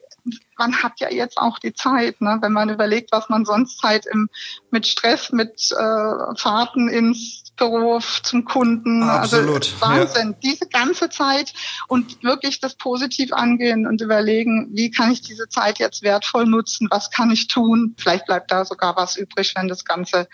[0.58, 2.38] man hat ja jetzt auch die Zeit, ne?
[2.42, 4.30] wenn man überlegt, was man sonst halt im,
[4.72, 9.04] mit Stress, mit äh, Fahrten ins Büro zum Kunden.
[9.04, 9.74] Also Absolut.
[9.74, 10.32] Also Wahnsinn.
[10.32, 10.38] Ja.
[10.44, 11.54] Diese ganze Zeit
[11.88, 16.88] und wirklich das positiv angehen und überlegen, wie kann ich diese Zeit jetzt wertvoll nutzen?
[16.90, 17.96] Was kann ich tun?
[17.98, 20.28] Vielleicht bleibt da sogar was übrig, wenn das Ganze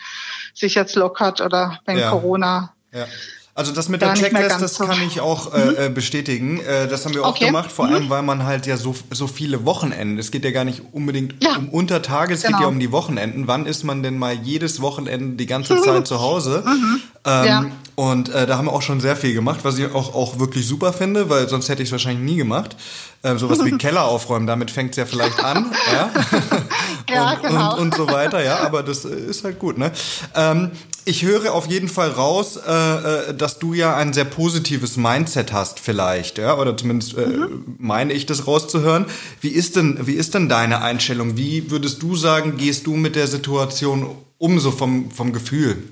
[0.53, 2.09] sich jetzt lockert oder wenn ja.
[2.09, 3.07] Corona ja.
[3.55, 5.75] Also das mit der Checklist, das kann ich auch äh, mhm.
[5.77, 6.59] äh, bestätigen.
[6.59, 7.45] Äh, das haben wir auch okay.
[7.45, 7.93] gemacht, vor mhm.
[7.93, 11.35] allem weil man halt ja so, so viele Wochenenden, es geht ja gar nicht unbedingt
[11.43, 11.57] ja.
[11.57, 12.57] um Untertage, es genau.
[12.57, 13.47] geht ja um die Wochenenden.
[13.47, 16.63] Wann ist man denn mal jedes Wochenende die ganze Zeit zu Hause?
[16.65, 17.01] Mhm.
[17.25, 17.65] Ähm, ja.
[17.95, 20.67] Und äh, da haben wir auch schon sehr viel gemacht, was ich auch, auch wirklich
[20.67, 22.75] super finde, weil sonst hätte ich es wahrscheinlich nie gemacht.
[23.21, 25.71] Äh, sowas wie Keller aufräumen, damit fängt es ja vielleicht an.
[25.93, 26.09] ja,
[27.09, 27.73] ja und, genau.
[27.73, 29.77] Und, und, so weiter, ja, aber das ist halt gut.
[29.77, 29.91] Ne?
[30.35, 30.71] Ähm,
[31.05, 35.51] ich höre auf jeden Fall raus, äh, äh, dass du ja ein sehr positives Mindset
[35.51, 37.75] hast, vielleicht, ja, oder zumindest äh, mhm.
[37.77, 39.05] meine ich das rauszuhören.
[39.41, 41.35] Wie ist denn, wie ist denn deine Einstellung?
[41.35, 45.83] Wie würdest du sagen, gehst du mit der Situation um so vom, vom Gefühl?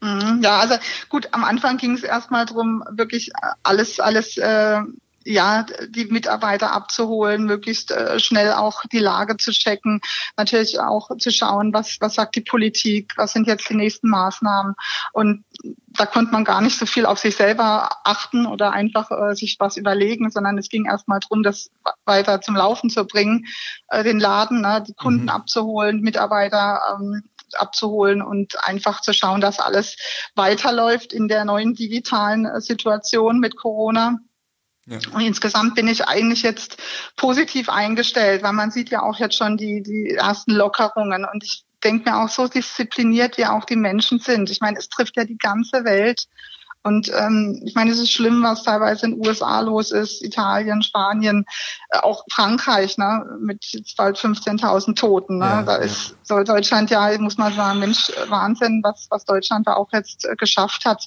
[0.00, 0.76] Mhm, ja, also
[1.08, 3.30] gut, am Anfang ging es erstmal drum, wirklich
[3.64, 4.80] alles, alles äh,
[5.28, 10.00] ja, die Mitarbeiter abzuholen, möglichst äh, schnell auch die Lage zu checken,
[10.36, 14.74] natürlich auch zu schauen, was, was sagt die Politik, was sind jetzt die nächsten Maßnahmen.
[15.12, 15.44] Und
[15.88, 19.56] da konnte man gar nicht so viel auf sich selber achten oder einfach äh, sich
[19.58, 21.70] was überlegen, sondern es ging erstmal darum, das
[22.06, 23.46] weiter zum Laufen zu bringen,
[23.88, 25.28] äh, den Laden, ne, die Kunden mhm.
[25.28, 27.22] abzuholen, Mitarbeiter ähm,
[27.54, 29.96] abzuholen und einfach zu schauen, dass alles
[30.34, 34.20] weiterläuft in der neuen digitalen äh, Situation mit Corona.
[34.88, 34.98] Ja.
[35.12, 36.78] Und insgesamt bin ich eigentlich jetzt
[37.16, 41.26] positiv eingestellt, weil man sieht ja auch jetzt schon die, die ersten Lockerungen.
[41.30, 44.50] Und ich denke mir auch so diszipliniert, wie auch die Menschen sind.
[44.50, 46.26] Ich meine, es trifft ja die ganze Welt.
[46.82, 50.82] Und ähm, ich meine, es ist schlimm, was teilweise in den USA los ist, Italien,
[50.82, 51.44] Spanien,
[51.90, 55.38] äh, auch Frankreich, ne, mit jetzt bald 15.000 Toten.
[55.38, 55.44] Ne?
[55.44, 55.84] Ja, da ja.
[55.84, 60.24] ist so Deutschland ja, muss man sagen, Mensch, Wahnsinn, was, was Deutschland da auch jetzt
[60.24, 61.06] äh, geschafft hat.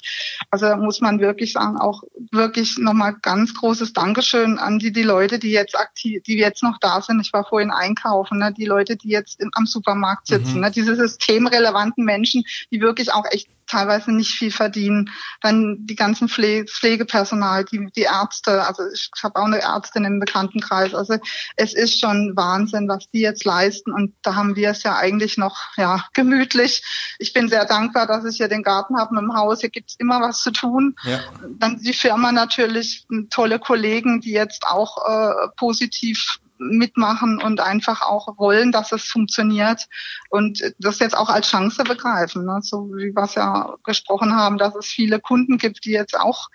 [0.50, 5.40] Also muss man wirklich sagen, auch wirklich nochmal ganz großes Dankeschön an die, die Leute,
[5.40, 7.22] die jetzt aktiv, die jetzt noch da sind.
[7.22, 8.52] Ich war vorhin einkaufen, ne?
[8.52, 10.62] die Leute, die jetzt im, am Supermarkt sitzen, mhm.
[10.62, 10.72] ne?
[10.72, 15.10] diese systemrelevanten Menschen, die wirklich auch echt teilweise nicht viel verdienen.
[15.42, 20.20] Dann die ganzen Pflege, Pflegepersonal, die, die Ärzte, also ich habe auch eine Ärztin im
[20.20, 20.94] Bekanntenkreis.
[20.94, 21.18] Also
[21.56, 23.92] es ist schon Wahnsinn, was die jetzt leisten.
[23.92, 26.84] Und da haben wir es ja eigentlich noch ja gemütlich.
[27.20, 29.62] Ich bin sehr dankbar, dass ich hier den Garten habe im Haus.
[29.62, 30.96] Hier gibt's immer was zu tun.
[31.04, 31.20] Ja.
[31.58, 38.38] Dann die Firma natürlich, tolle Kollegen, die jetzt auch äh, positiv mitmachen und einfach auch
[38.38, 39.88] wollen, dass es funktioniert
[40.30, 42.46] und das jetzt auch als Chance begreifen.
[42.46, 42.60] Ne?
[42.62, 46.48] So wie wir es ja gesprochen haben, dass es viele Kunden gibt, die jetzt auch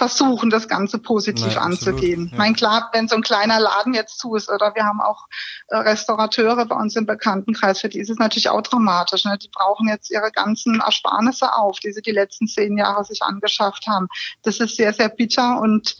[0.00, 2.20] versuchen, das Ganze positiv Nein, anzugehen.
[2.24, 2.32] Ja.
[2.32, 5.26] Ich meine, klar, wenn so ein kleiner Laden jetzt zu ist oder wir haben auch
[5.68, 9.26] äh, Restaurateure bei uns im Bekanntenkreis, für die ist es natürlich auch dramatisch.
[9.26, 9.36] Ne?
[9.36, 13.86] Die brauchen jetzt ihre ganzen Ersparnisse auf, die sie die letzten zehn Jahre sich angeschafft
[13.86, 14.08] haben.
[14.42, 15.94] Das ist sehr, sehr bitter und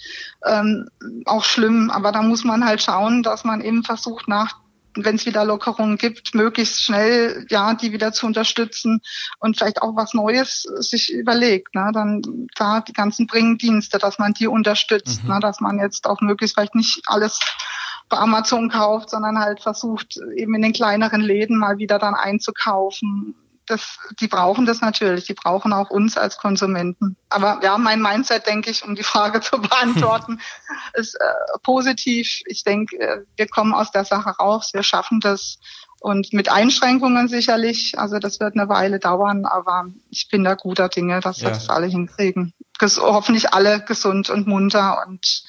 [0.47, 0.89] ähm,
[1.27, 1.91] auch schlimm.
[1.91, 4.57] Aber da muss man halt schauen, dass man eben versucht, nach
[4.95, 9.01] wenn es wieder Lockerungen gibt, möglichst schnell ja die wieder zu unterstützen
[9.39, 11.75] und vielleicht auch was Neues sich überlegt.
[11.75, 11.91] Ne?
[11.93, 15.31] Dann da die ganzen Bringdienste, dass man die unterstützt, mhm.
[15.31, 15.41] ne?
[15.41, 17.39] dass man jetzt auch möglichst vielleicht nicht alles
[18.09, 23.35] bei Amazon kauft, sondern halt versucht, eben in den kleineren Läden mal wieder dann einzukaufen
[23.71, 25.25] das, die brauchen das natürlich.
[25.25, 27.17] Die brauchen auch uns als Konsumenten.
[27.29, 30.41] Aber ja, mein Mindset, denke ich, um die Frage zu beantworten,
[30.95, 32.41] ist äh, positiv.
[32.47, 34.71] Ich denke, äh, wir kommen aus der Sache raus.
[34.73, 35.59] Wir schaffen das.
[36.01, 37.99] Und mit Einschränkungen sicherlich.
[37.99, 41.49] Also das wird eine Weile dauern, aber ich bin da guter Dinge, dass ja.
[41.49, 42.55] wir das alle hinkriegen.
[42.79, 45.45] Ges hoffentlich alle gesund und munter und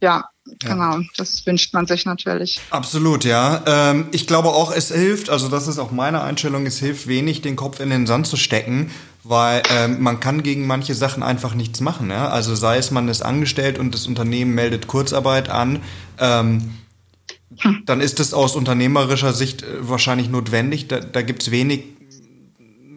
[0.00, 0.28] ja,
[0.62, 0.72] ja.
[0.72, 2.60] Genau, das wünscht man sich natürlich.
[2.70, 3.62] Absolut, ja.
[3.66, 7.42] Ähm, ich glaube auch, es hilft, also das ist auch meine Einstellung, es hilft wenig,
[7.42, 8.90] den Kopf in den Sand zu stecken,
[9.24, 12.10] weil ähm, man kann gegen manche Sachen einfach nichts machen.
[12.10, 12.28] Ja?
[12.28, 15.80] Also sei es, man ist angestellt und das Unternehmen meldet Kurzarbeit an,
[16.18, 16.74] ähm,
[17.58, 17.82] hm.
[17.86, 20.88] dann ist es aus unternehmerischer Sicht äh, wahrscheinlich notwendig.
[20.88, 21.97] Da, da gibt es wenig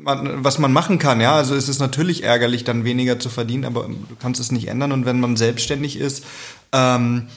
[0.03, 1.35] man, was man machen kann, ja.
[1.35, 4.91] Also es ist natürlich ärgerlich, dann weniger zu verdienen, aber du kannst es nicht ändern.
[4.91, 6.25] Und wenn man selbstständig ist,
[6.71, 7.27] ähm,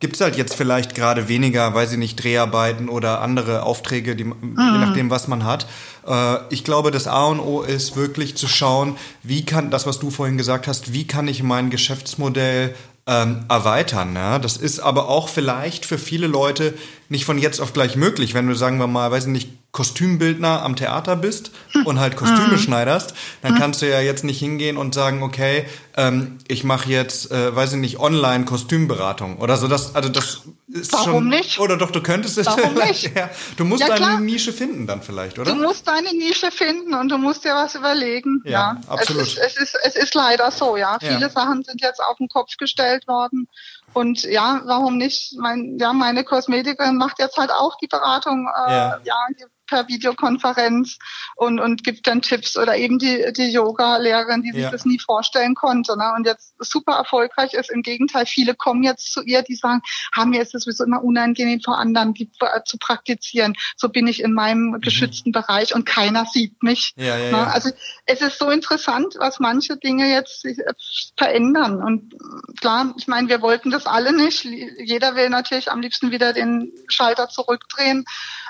[0.00, 4.24] gibt es halt jetzt vielleicht gerade weniger, weiß ich nicht, Dreharbeiten oder andere Aufträge, die,
[4.24, 4.56] mhm.
[4.56, 5.66] je nachdem, was man hat.
[6.06, 9.98] Äh, ich glaube, das A und O ist wirklich zu schauen, wie kann das, was
[9.98, 12.74] du vorhin gesagt hast, wie kann ich mein Geschäftsmodell
[13.06, 14.14] ähm, erweitern.
[14.14, 14.38] Ja?
[14.38, 16.74] Das ist aber auch vielleicht für viele Leute
[17.08, 20.62] nicht von jetzt auf gleich möglich, wenn du, sagen wir mal, weiß ich nicht, Kostümbildner
[20.62, 21.50] am Theater bist
[21.84, 22.58] und halt Kostüme mhm.
[22.58, 23.58] schneiderst, dann mhm.
[23.58, 25.66] kannst du ja jetzt nicht hingehen und sagen, okay,
[25.98, 29.68] ähm, ich mache jetzt, äh, weiß ich nicht, online Kostümberatung oder so.
[29.68, 31.58] Das, also das ist Warum schon, nicht?
[31.58, 33.14] Oder doch, du könntest es Warum nicht?
[33.14, 34.20] ja, du musst ja, deine klar.
[34.20, 35.54] Nische finden dann vielleicht, oder?
[35.54, 38.40] Du musst deine Nische finden und du musst dir was überlegen.
[38.44, 38.80] Ja, ja.
[38.86, 39.24] absolut.
[39.24, 40.96] Es ist, es ist, es ist leider so, ja.
[41.02, 41.16] ja.
[41.18, 43.46] Viele Sachen sind jetzt auf den Kopf gestellt worden
[43.92, 45.34] und ja, warum nicht?
[45.38, 49.00] Mein, ja, meine Kosmetikerin macht jetzt halt auch die Beratung, äh, ja.
[49.04, 49.26] ja,
[49.66, 50.98] per Videokonferenz
[51.36, 54.70] und, und gibt dann Tipps oder eben die, die Yoga-Lehrerin, die sich ja.
[54.70, 56.12] das nie vorstellen konnte ne?
[56.16, 57.70] und jetzt super erfolgreich ist.
[57.70, 59.82] Im Gegenteil, viele kommen jetzt zu ihr, die sagen,
[60.14, 63.54] haben mir ist es sowieso immer unangenehm vor anderen die, äh, zu praktizieren.
[63.76, 64.80] So bin ich in meinem mhm.
[64.80, 66.92] geschützten Bereich und keiner sieht mich.
[66.96, 67.46] Ja, ja, ne?
[67.52, 67.70] Also
[68.06, 70.72] es ist so interessant, was manche Dinge jetzt sich äh,
[71.16, 71.82] verändern.
[71.82, 72.14] Und
[72.60, 74.44] klar, ich meine, wir wollten das alle nicht.
[74.44, 78.04] Jeder will natürlich am liebsten wieder den Schalter zurückdrehen.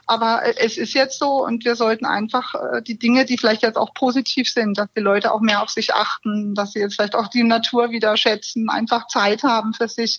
[0.06, 3.76] Aber es ist jetzt so und wir sollten einfach äh, die Dinge, die vielleicht jetzt
[3.76, 7.14] auch positiv sind, dass die Leute auch mehr auf sich achten, dass sie jetzt vielleicht
[7.14, 10.18] auch die Natur wieder schätzen, einfach Zeit haben für sich,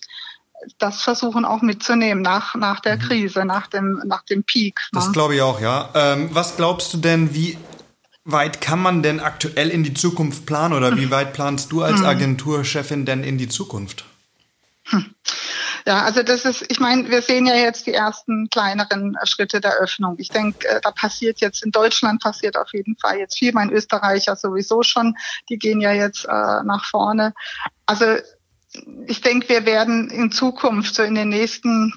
[0.78, 3.00] das versuchen auch mitzunehmen nach, nach der mhm.
[3.00, 4.80] Krise, nach dem, nach dem Peak.
[4.92, 5.00] Ne?
[5.00, 5.90] Das glaube ich auch, ja.
[5.94, 7.56] Ähm, was glaubst du denn, wie
[8.24, 12.00] weit kann man denn aktuell in die Zukunft planen oder wie weit planst du als
[12.00, 12.06] mhm.
[12.06, 14.04] Agenturchefin denn in die Zukunft?
[14.84, 15.14] Hm.
[15.88, 19.78] Ja, also das ist, ich meine, wir sehen ja jetzt die ersten kleineren Schritte der
[19.78, 20.16] Öffnung.
[20.18, 23.54] Ich denke, äh, da passiert jetzt in Deutschland passiert auf jeden Fall jetzt viel.
[23.54, 25.16] Mein Österreicher sowieso schon,
[25.48, 27.32] die gehen ja jetzt äh, nach vorne.
[27.86, 28.04] Also
[29.06, 31.94] ich denke, wir werden in Zukunft so in den nächsten,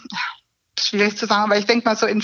[0.79, 2.23] schwierig zu sagen, aber ich denke mal so in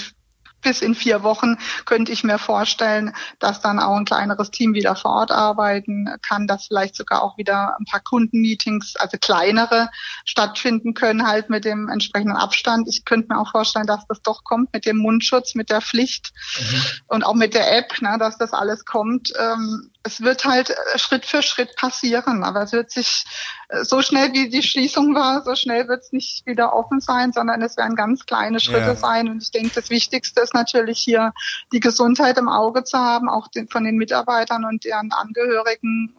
[0.67, 4.97] bis in vier Wochen könnte ich mir vorstellen, dass dann auch ein kleineres Team wieder
[4.97, 9.89] vor Ort arbeiten kann, dass vielleicht sogar auch wieder ein paar Kundenmeetings, also kleinere,
[10.25, 12.89] stattfinden können, halt mit dem entsprechenden Abstand.
[12.89, 16.33] Ich könnte mir auch vorstellen, dass das doch kommt mit dem Mundschutz, mit der Pflicht
[16.59, 16.81] mhm.
[17.07, 19.31] und auch mit der App, ne, dass das alles kommt.
[19.39, 23.25] Ähm, es wird halt äh, Schritt für Schritt passieren, aber es wird sich
[23.67, 27.33] äh, so schnell wie die Schließung war, so schnell wird es nicht wieder offen sein,
[27.33, 28.95] sondern es werden ganz kleine Schritte ja.
[28.95, 29.29] sein.
[29.29, 31.33] Und ich denke, das Wichtigste ist natürlich hier
[31.71, 36.15] die Gesundheit im Auge zu haben, auch den, von den Mitarbeitern und deren Angehörigen.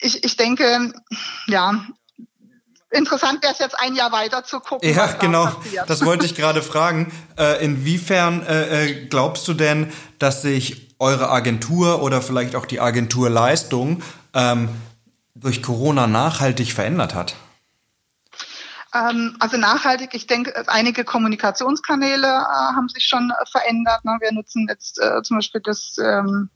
[0.00, 0.92] Ich, ich denke,
[1.46, 1.86] ja,
[2.90, 4.92] interessant wäre es jetzt ein Jahr weiter zu gucken.
[4.92, 5.46] Ja, genau.
[5.74, 7.12] Da das wollte ich gerade fragen.
[7.38, 12.80] Äh, inwiefern äh, äh, glaubst du denn, dass sich eure Agentur oder vielleicht auch die
[12.80, 14.02] Agenturleistung
[14.34, 14.68] ähm,
[15.34, 17.36] durch Corona nachhaltig verändert hat?
[18.94, 24.04] Ähm, also nachhaltig, ich denke, einige Kommunikationskanäle äh, haben sich schon äh, verändert.
[24.04, 24.16] Ne?
[24.20, 26.48] Wir nutzen jetzt äh, zum Beispiel das ähm,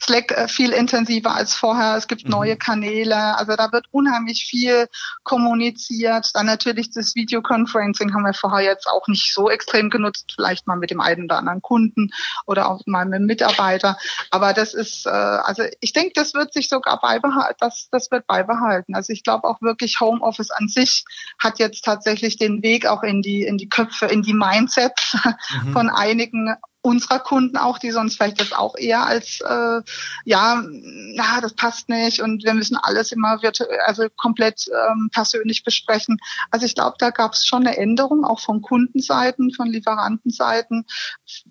[0.00, 1.96] Slack äh, viel intensiver als vorher.
[1.96, 2.30] Es gibt mhm.
[2.30, 3.36] neue Kanäle.
[3.38, 4.88] Also da wird unheimlich viel
[5.22, 6.30] kommuniziert.
[6.34, 10.32] Dann natürlich das Videoconferencing haben wir vorher jetzt auch nicht so extrem genutzt.
[10.34, 12.10] Vielleicht mal mit dem einen oder anderen Kunden
[12.46, 13.96] oder auch mal mit dem Mitarbeiter.
[14.30, 17.56] Aber das ist, äh, also ich denke, das wird sich sogar beibehalten.
[17.60, 18.94] Das, das wird beibehalten.
[18.94, 21.04] Also ich glaube auch wirklich Homeoffice an sich
[21.38, 25.16] hat jetzt tatsächlich den Weg auch in die, in die Köpfe, in die Mindsets
[25.64, 25.72] mhm.
[25.72, 29.80] von einigen unserer Kunden auch, die sonst vielleicht das auch eher als äh,
[30.24, 35.64] ja, na, das passt nicht und wir müssen alles immer virtuell, also komplett ähm, persönlich
[35.64, 36.18] besprechen.
[36.50, 40.84] Also ich glaube, da gab es schon eine Änderung, auch von Kundenseiten, von Lieferantenseiten.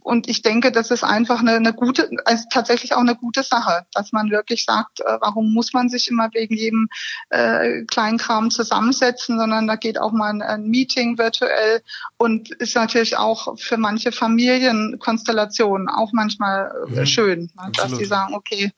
[0.02, 3.88] Und ich denke, das ist einfach eine, eine gute, also tatsächlich auch eine gute Sache,
[3.94, 6.90] dass man wirklich sagt, äh, warum muss man sich immer wegen jedem
[7.32, 11.82] äh, Kleinkram zusammensetzen, sondern da geht auch mal ein, ein Meeting virtuell
[12.18, 17.06] und ist natürlich auch für manche Familien Konstellationen auch manchmal äh, mhm.
[17.06, 17.72] schön, ne?
[17.76, 18.72] dass die sagen, okay,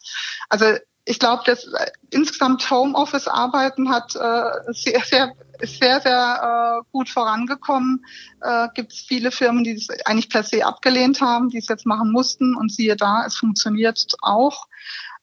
[0.49, 0.65] also
[1.07, 5.31] ich glaube, dass äh, insgesamt Homeoffice-Arbeiten hat äh, sehr, sehr,
[5.61, 8.05] sehr, sehr äh, gut vorangekommen.
[8.41, 11.85] Äh, Gibt es viele Firmen, die es eigentlich per se abgelehnt haben, die es jetzt
[11.85, 14.67] machen mussten und siehe da, es funktioniert auch.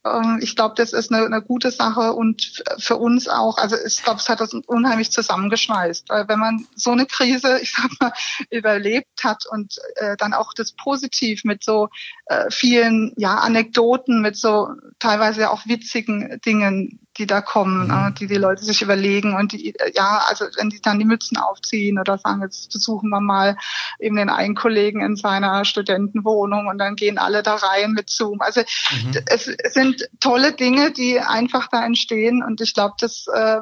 [0.04, 4.02] Ähm, ich glaube, das ist eine, eine, gute Sache und für uns auch, also ich
[4.02, 8.12] glaube, es hat uns unheimlich zusammengeschweißt, weil wenn man so eine Krise, ich sag mal,
[8.50, 11.88] überlebt hat und äh, dann auch das Positiv mit so
[12.26, 17.90] äh, vielen ja Anekdoten, mit so teilweise auch witzigen Dingen die da kommen, mhm.
[17.90, 21.04] äh, die die Leute sich überlegen und die, äh, ja, also wenn die dann die
[21.04, 23.56] Mützen aufziehen oder sagen, jetzt besuchen wir mal
[23.98, 28.40] eben den einen Kollegen in seiner Studentenwohnung und dann gehen alle da rein mit Zoom.
[28.40, 29.18] Also mhm.
[29.26, 33.60] es, es sind tolle Dinge, die einfach da entstehen und ich glaube, das äh,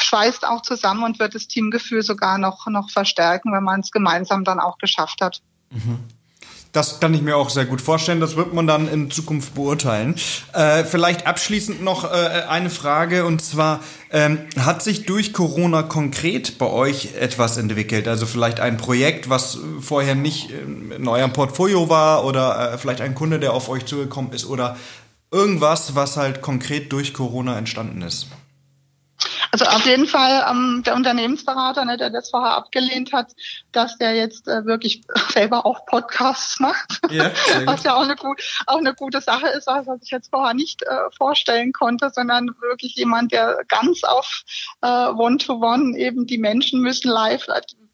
[0.00, 4.44] schweißt auch zusammen und wird das Teamgefühl sogar noch, noch verstärken, wenn man es gemeinsam
[4.44, 5.40] dann auch geschafft hat.
[5.70, 6.00] Mhm.
[6.72, 8.20] Das kann ich mir auch sehr gut vorstellen.
[8.20, 10.14] Das wird man dann in Zukunft beurteilen.
[10.52, 12.16] Äh, vielleicht abschließend noch äh,
[12.48, 18.06] eine Frage und zwar ähm, hat sich durch Corona konkret bei euch etwas entwickelt?
[18.06, 23.14] Also vielleicht ein Projekt, was vorher nicht in eurem Portfolio war oder äh, vielleicht ein
[23.14, 24.76] Kunde, der auf euch zugekommen ist oder
[25.30, 28.28] irgendwas, was halt konkret durch Corona entstanden ist?
[29.50, 33.32] Also auf jeden Fall ähm, der Unternehmensberater, ne, der das vorher abgelehnt hat,
[33.72, 37.30] dass der jetzt äh, wirklich selber auch Podcasts macht, ja,
[37.64, 40.82] was ja auch eine, gut, auch eine gute Sache ist, was ich jetzt vorher nicht
[40.82, 44.42] äh, vorstellen konnte, sondern wirklich jemand, der ganz auf
[44.82, 47.46] äh, One-to-One -One eben die Menschen müssen live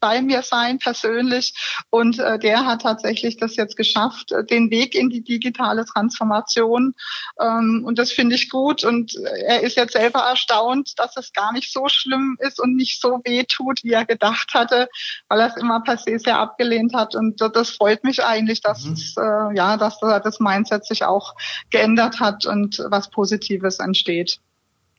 [0.05, 1.55] bei mir sein persönlich.
[1.89, 6.93] Und äh, der hat tatsächlich das jetzt geschafft, äh, den Weg in die digitale Transformation.
[7.41, 8.83] Ähm, und das finde ich gut.
[8.83, 12.75] Und äh, er ist jetzt selber erstaunt, dass es gar nicht so schlimm ist und
[12.75, 14.89] nicht so weh tut, wie er gedacht hatte,
[15.27, 17.15] weil er es immer per se sehr abgelehnt hat.
[17.15, 18.93] Und das freut mich eigentlich, dass mhm.
[18.93, 21.33] es, äh, ja, dass das Mindset sich auch
[21.71, 24.37] geändert hat und was Positives entsteht.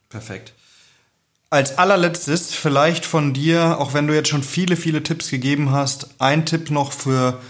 [0.09, 0.53] Perfekt.
[1.49, 6.09] Als allerletztes vielleicht von dir, auch wenn du jetzt schon viele, viele Tipps gegeben hast,
[6.19, 7.41] ein Tipp noch für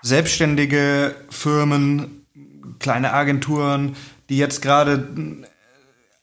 [0.00, 2.26] selbstständige Firmen,
[2.78, 3.96] kleine Agenturen,
[4.30, 5.08] die jetzt gerade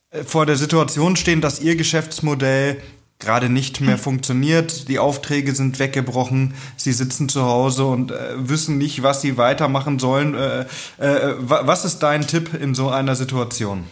[0.09, 2.81] äh, vor der Situation stehen, dass ihr Geschäftsmodell
[3.19, 8.77] gerade nicht mehr funktioniert, die Aufträge sind weggebrochen, sie sitzen zu Hause und äh, wissen
[8.77, 10.35] nicht, was sie weitermachen sollen.
[10.35, 10.65] Äh,
[10.97, 13.85] äh, was ist dein Tipp in so einer Situation?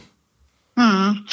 [0.75, 1.25] Hm.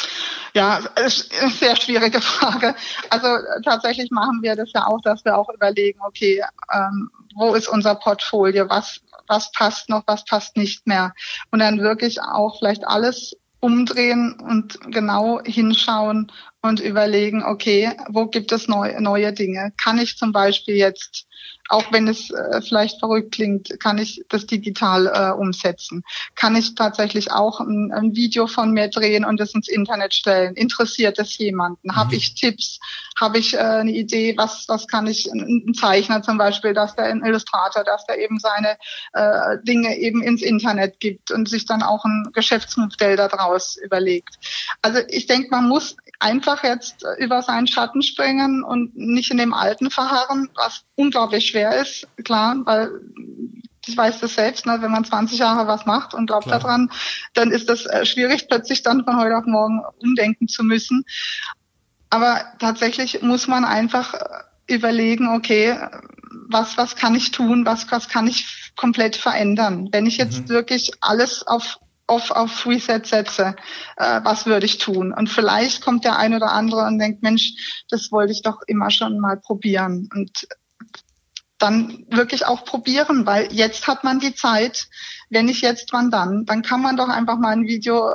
[0.53, 2.75] Ja, sehr schwierige Frage.
[3.09, 3.27] Also
[3.63, 7.95] tatsächlich machen wir das ja auch, dass wir auch überlegen, okay, ähm, wo ist unser
[7.95, 11.13] Portfolio, was, was passt noch, was passt nicht mehr.
[11.51, 18.51] Und dann wirklich auch vielleicht alles umdrehen und genau hinschauen, und überlegen, okay, wo gibt
[18.51, 19.71] es neu, neue Dinge?
[19.81, 21.25] Kann ich zum Beispiel jetzt
[21.69, 26.03] auch wenn es äh, vielleicht verrückt klingt, kann ich das digital äh, umsetzen.
[26.35, 30.55] Kann ich tatsächlich auch ein, ein, Video von mir drehen und es ins Internet stellen?
[30.55, 31.89] Interessiert es jemanden?
[31.89, 31.95] Mhm.
[31.95, 32.79] Habe ich Tipps?
[33.19, 34.33] Habe ich äh, eine Idee?
[34.35, 38.39] Was, was kann ich, ein Zeichner zum Beispiel, dass der ein Illustrator, dass der eben
[38.39, 38.77] seine
[39.13, 44.39] äh, Dinge eben ins Internet gibt und sich dann auch ein Geschäftsmodell daraus überlegt.
[44.81, 49.53] Also ich denke, man muss einfach jetzt über seinen Schatten springen und nicht in dem
[49.53, 53.01] Alten verharren, was unglaublich schwer ist, klar, weil
[53.85, 56.59] ich weiß das selbst, ne, wenn man 20 Jahre was macht und glaubt klar.
[56.59, 56.91] daran,
[57.33, 61.05] dann ist das äh, schwierig, plötzlich dann von heute auf morgen umdenken zu müssen.
[62.09, 65.75] Aber tatsächlich muss man einfach äh, überlegen, okay,
[66.47, 69.89] was, was kann ich tun, was, was kann ich komplett verändern?
[69.91, 70.49] Wenn ich jetzt mhm.
[70.49, 71.79] wirklich alles auf
[72.09, 73.55] auf, auf Reset setze,
[73.97, 75.13] äh, was würde ich tun?
[75.13, 78.89] Und vielleicht kommt der ein oder andere und denkt, Mensch, das wollte ich doch immer
[78.89, 80.09] schon mal probieren.
[80.13, 80.47] Und
[81.59, 84.87] dann wirklich auch probieren, weil jetzt hat man die Zeit.
[85.29, 86.45] Wenn nicht jetzt, wann dann?
[86.45, 88.13] Dann kann man doch einfach mal ein Video äh,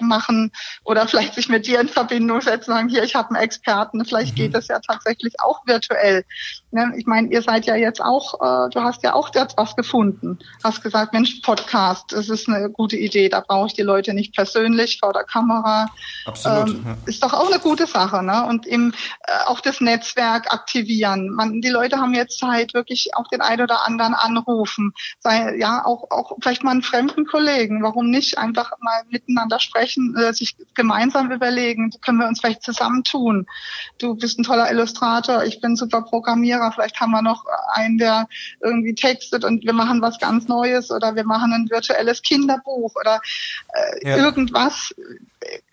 [0.00, 0.52] machen
[0.84, 4.32] oder vielleicht sich mit dir in Verbindung setzen, sagen, hier, ich habe einen Experten, vielleicht
[4.32, 4.36] mhm.
[4.36, 6.24] geht es ja tatsächlich auch virtuell.
[6.76, 6.92] Ne?
[6.96, 10.38] Ich meine, ihr seid ja jetzt auch, äh, du hast ja auch jetzt was gefunden.
[10.62, 14.34] Hast gesagt, Mensch, Podcast, das ist eine gute Idee, da brauche ich die Leute nicht
[14.34, 15.90] persönlich vor der Kamera.
[16.26, 16.68] Absolut.
[16.68, 16.96] Ähm, ja.
[17.06, 18.22] Ist doch auch eine gute Sache.
[18.22, 18.46] Ne?
[18.46, 18.92] Und im,
[19.26, 21.30] äh, auch das Netzwerk aktivieren.
[21.30, 24.92] Man, die Leute haben jetzt Zeit, wirklich auch den einen oder anderen anrufen.
[25.20, 27.82] Sei, ja, auch, auch vielleicht mal einen fremden Kollegen.
[27.82, 32.62] Warum nicht einfach mal miteinander miteinander sprechen, äh, sich gemeinsam überlegen, können wir uns vielleicht
[32.62, 33.46] zusammentun.
[33.98, 37.44] Du bist ein toller Illustrator, ich bin super Programmierer, vielleicht haben wir noch
[37.74, 38.28] einen, der
[38.62, 43.20] irgendwie textet und wir machen was ganz Neues oder wir machen ein virtuelles Kinderbuch oder
[43.74, 44.16] äh, ja.
[44.16, 44.94] irgendwas.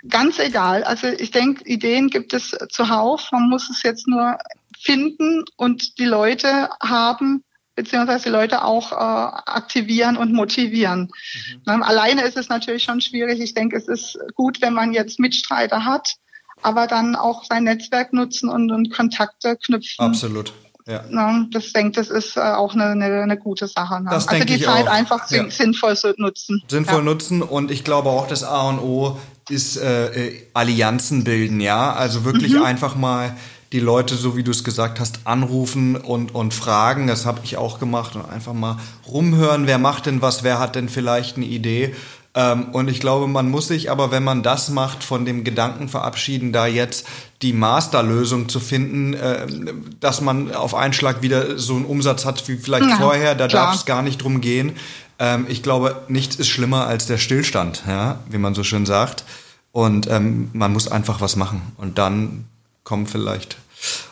[0.08, 0.84] Ganz egal.
[0.84, 3.30] Also ich denke, Ideen gibt es zuhauf.
[3.32, 4.38] Man muss es jetzt nur
[4.80, 7.44] finden und die Leute haben,
[7.76, 11.12] beziehungsweise die Leute auch äh, aktivieren und motivieren.
[11.56, 11.62] Mhm.
[11.66, 13.40] Ne, alleine ist es natürlich schon schwierig.
[13.40, 16.16] Ich denke, es ist gut, wenn man jetzt Mitstreiter hat,
[16.62, 20.06] aber dann auch sein Netzwerk nutzen und, und Kontakte knüpfen.
[20.06, 20.54] Absolut.
[20.86, 21.04] Ja.
[21.10, 24.02] Ne, das denke das ist äh, auch eine, eine, eine gute Sache.
[24.02, 24.10] Ne?
[24.10, 24.92] Das also die Zeit auch.
[24.92, 25.50] einfach ja.
[25.50, 26.62] sinnvoll zu nutzen.
[26.68, 27.04] Sinnvoll ja.
[27.04, 29.18] nutzen und ich glaube auch das A und O
[29.50, 31.94] ist äh, äh, Allianzen bilden, ja.
[31.94, 32.64] Also wirklich mhm.
[32.64, 33.36] einfach mal
[33.72, 37.08] die Leute, so wie du es gesagt hast, anrufen und, und fragen.
[37.08, 38.78] Das habe ich auch gemacht und einfach mal
[39.08, 41.96] rumhören, wer macht denn was, wer hat denn vielleicht eine Idee.
[42.36, 45.88] Ähm, und ich glaube, man muss sich aber, wenn man das macht, von dem Gedanken
[45.88, 47.06] verabschieden, da jetzt
[47.42, 49.46] die Masterlösung zu finden, äh,
[50.00, 53.36] dass man auf einen Schlag wieder so einen Umsatz hat wie vielleicht ja, vorher.
[53.36, 54.74] Da darf es gar nicht drum gehen.
[55.20, 59.24] Ähm, ich glaube, nichts ist schlimmer als der Stillstand, ja, wie man so schön sagt.
[59.72, 61.62] Und ähm, man muss einfach was machen.
[61.78, 62.46] Und dann
[62.84, 63.58] kommen vielleicht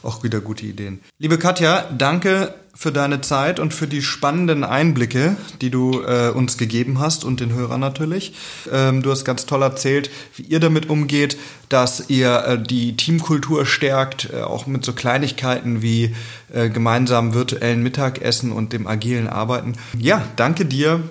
[0.03, 1.01] auch wieder gute Ideen.
[1.17, 6.57] Liebe Katja, danke für deine Zeit und für die spannenden Einblicke, die du äh, uns
[6.57, 8.33] gegeben hast und den Hörern natürlich.
[8.71, 11.37] Ähm, du hast ganz toll erzählt, wie ihr damit umgeht,
[11.69, 16.15] dass ihr äh, die Teamkultur stärkt, äh, auch mit so Kleinigkeiten wie
[16.53, 19.77] äh, gemeinsamen virtuellen Mittagessen und dem agilen Arbeiten.
[19.97, 21.03] Ja, danke dir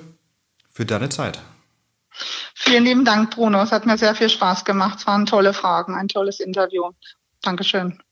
[0.73, 1.41] für deine Zeit.
[2.55, 3.63] Vielen lieben Dank, Bruno.
[3.63, 4.99] Es hat mir sehr viel Spaß gemacht.
[5.01, 6.91] Es waren tolle Fragen, ein tolles Interview.
[7.43, 8.03] Dankeschön.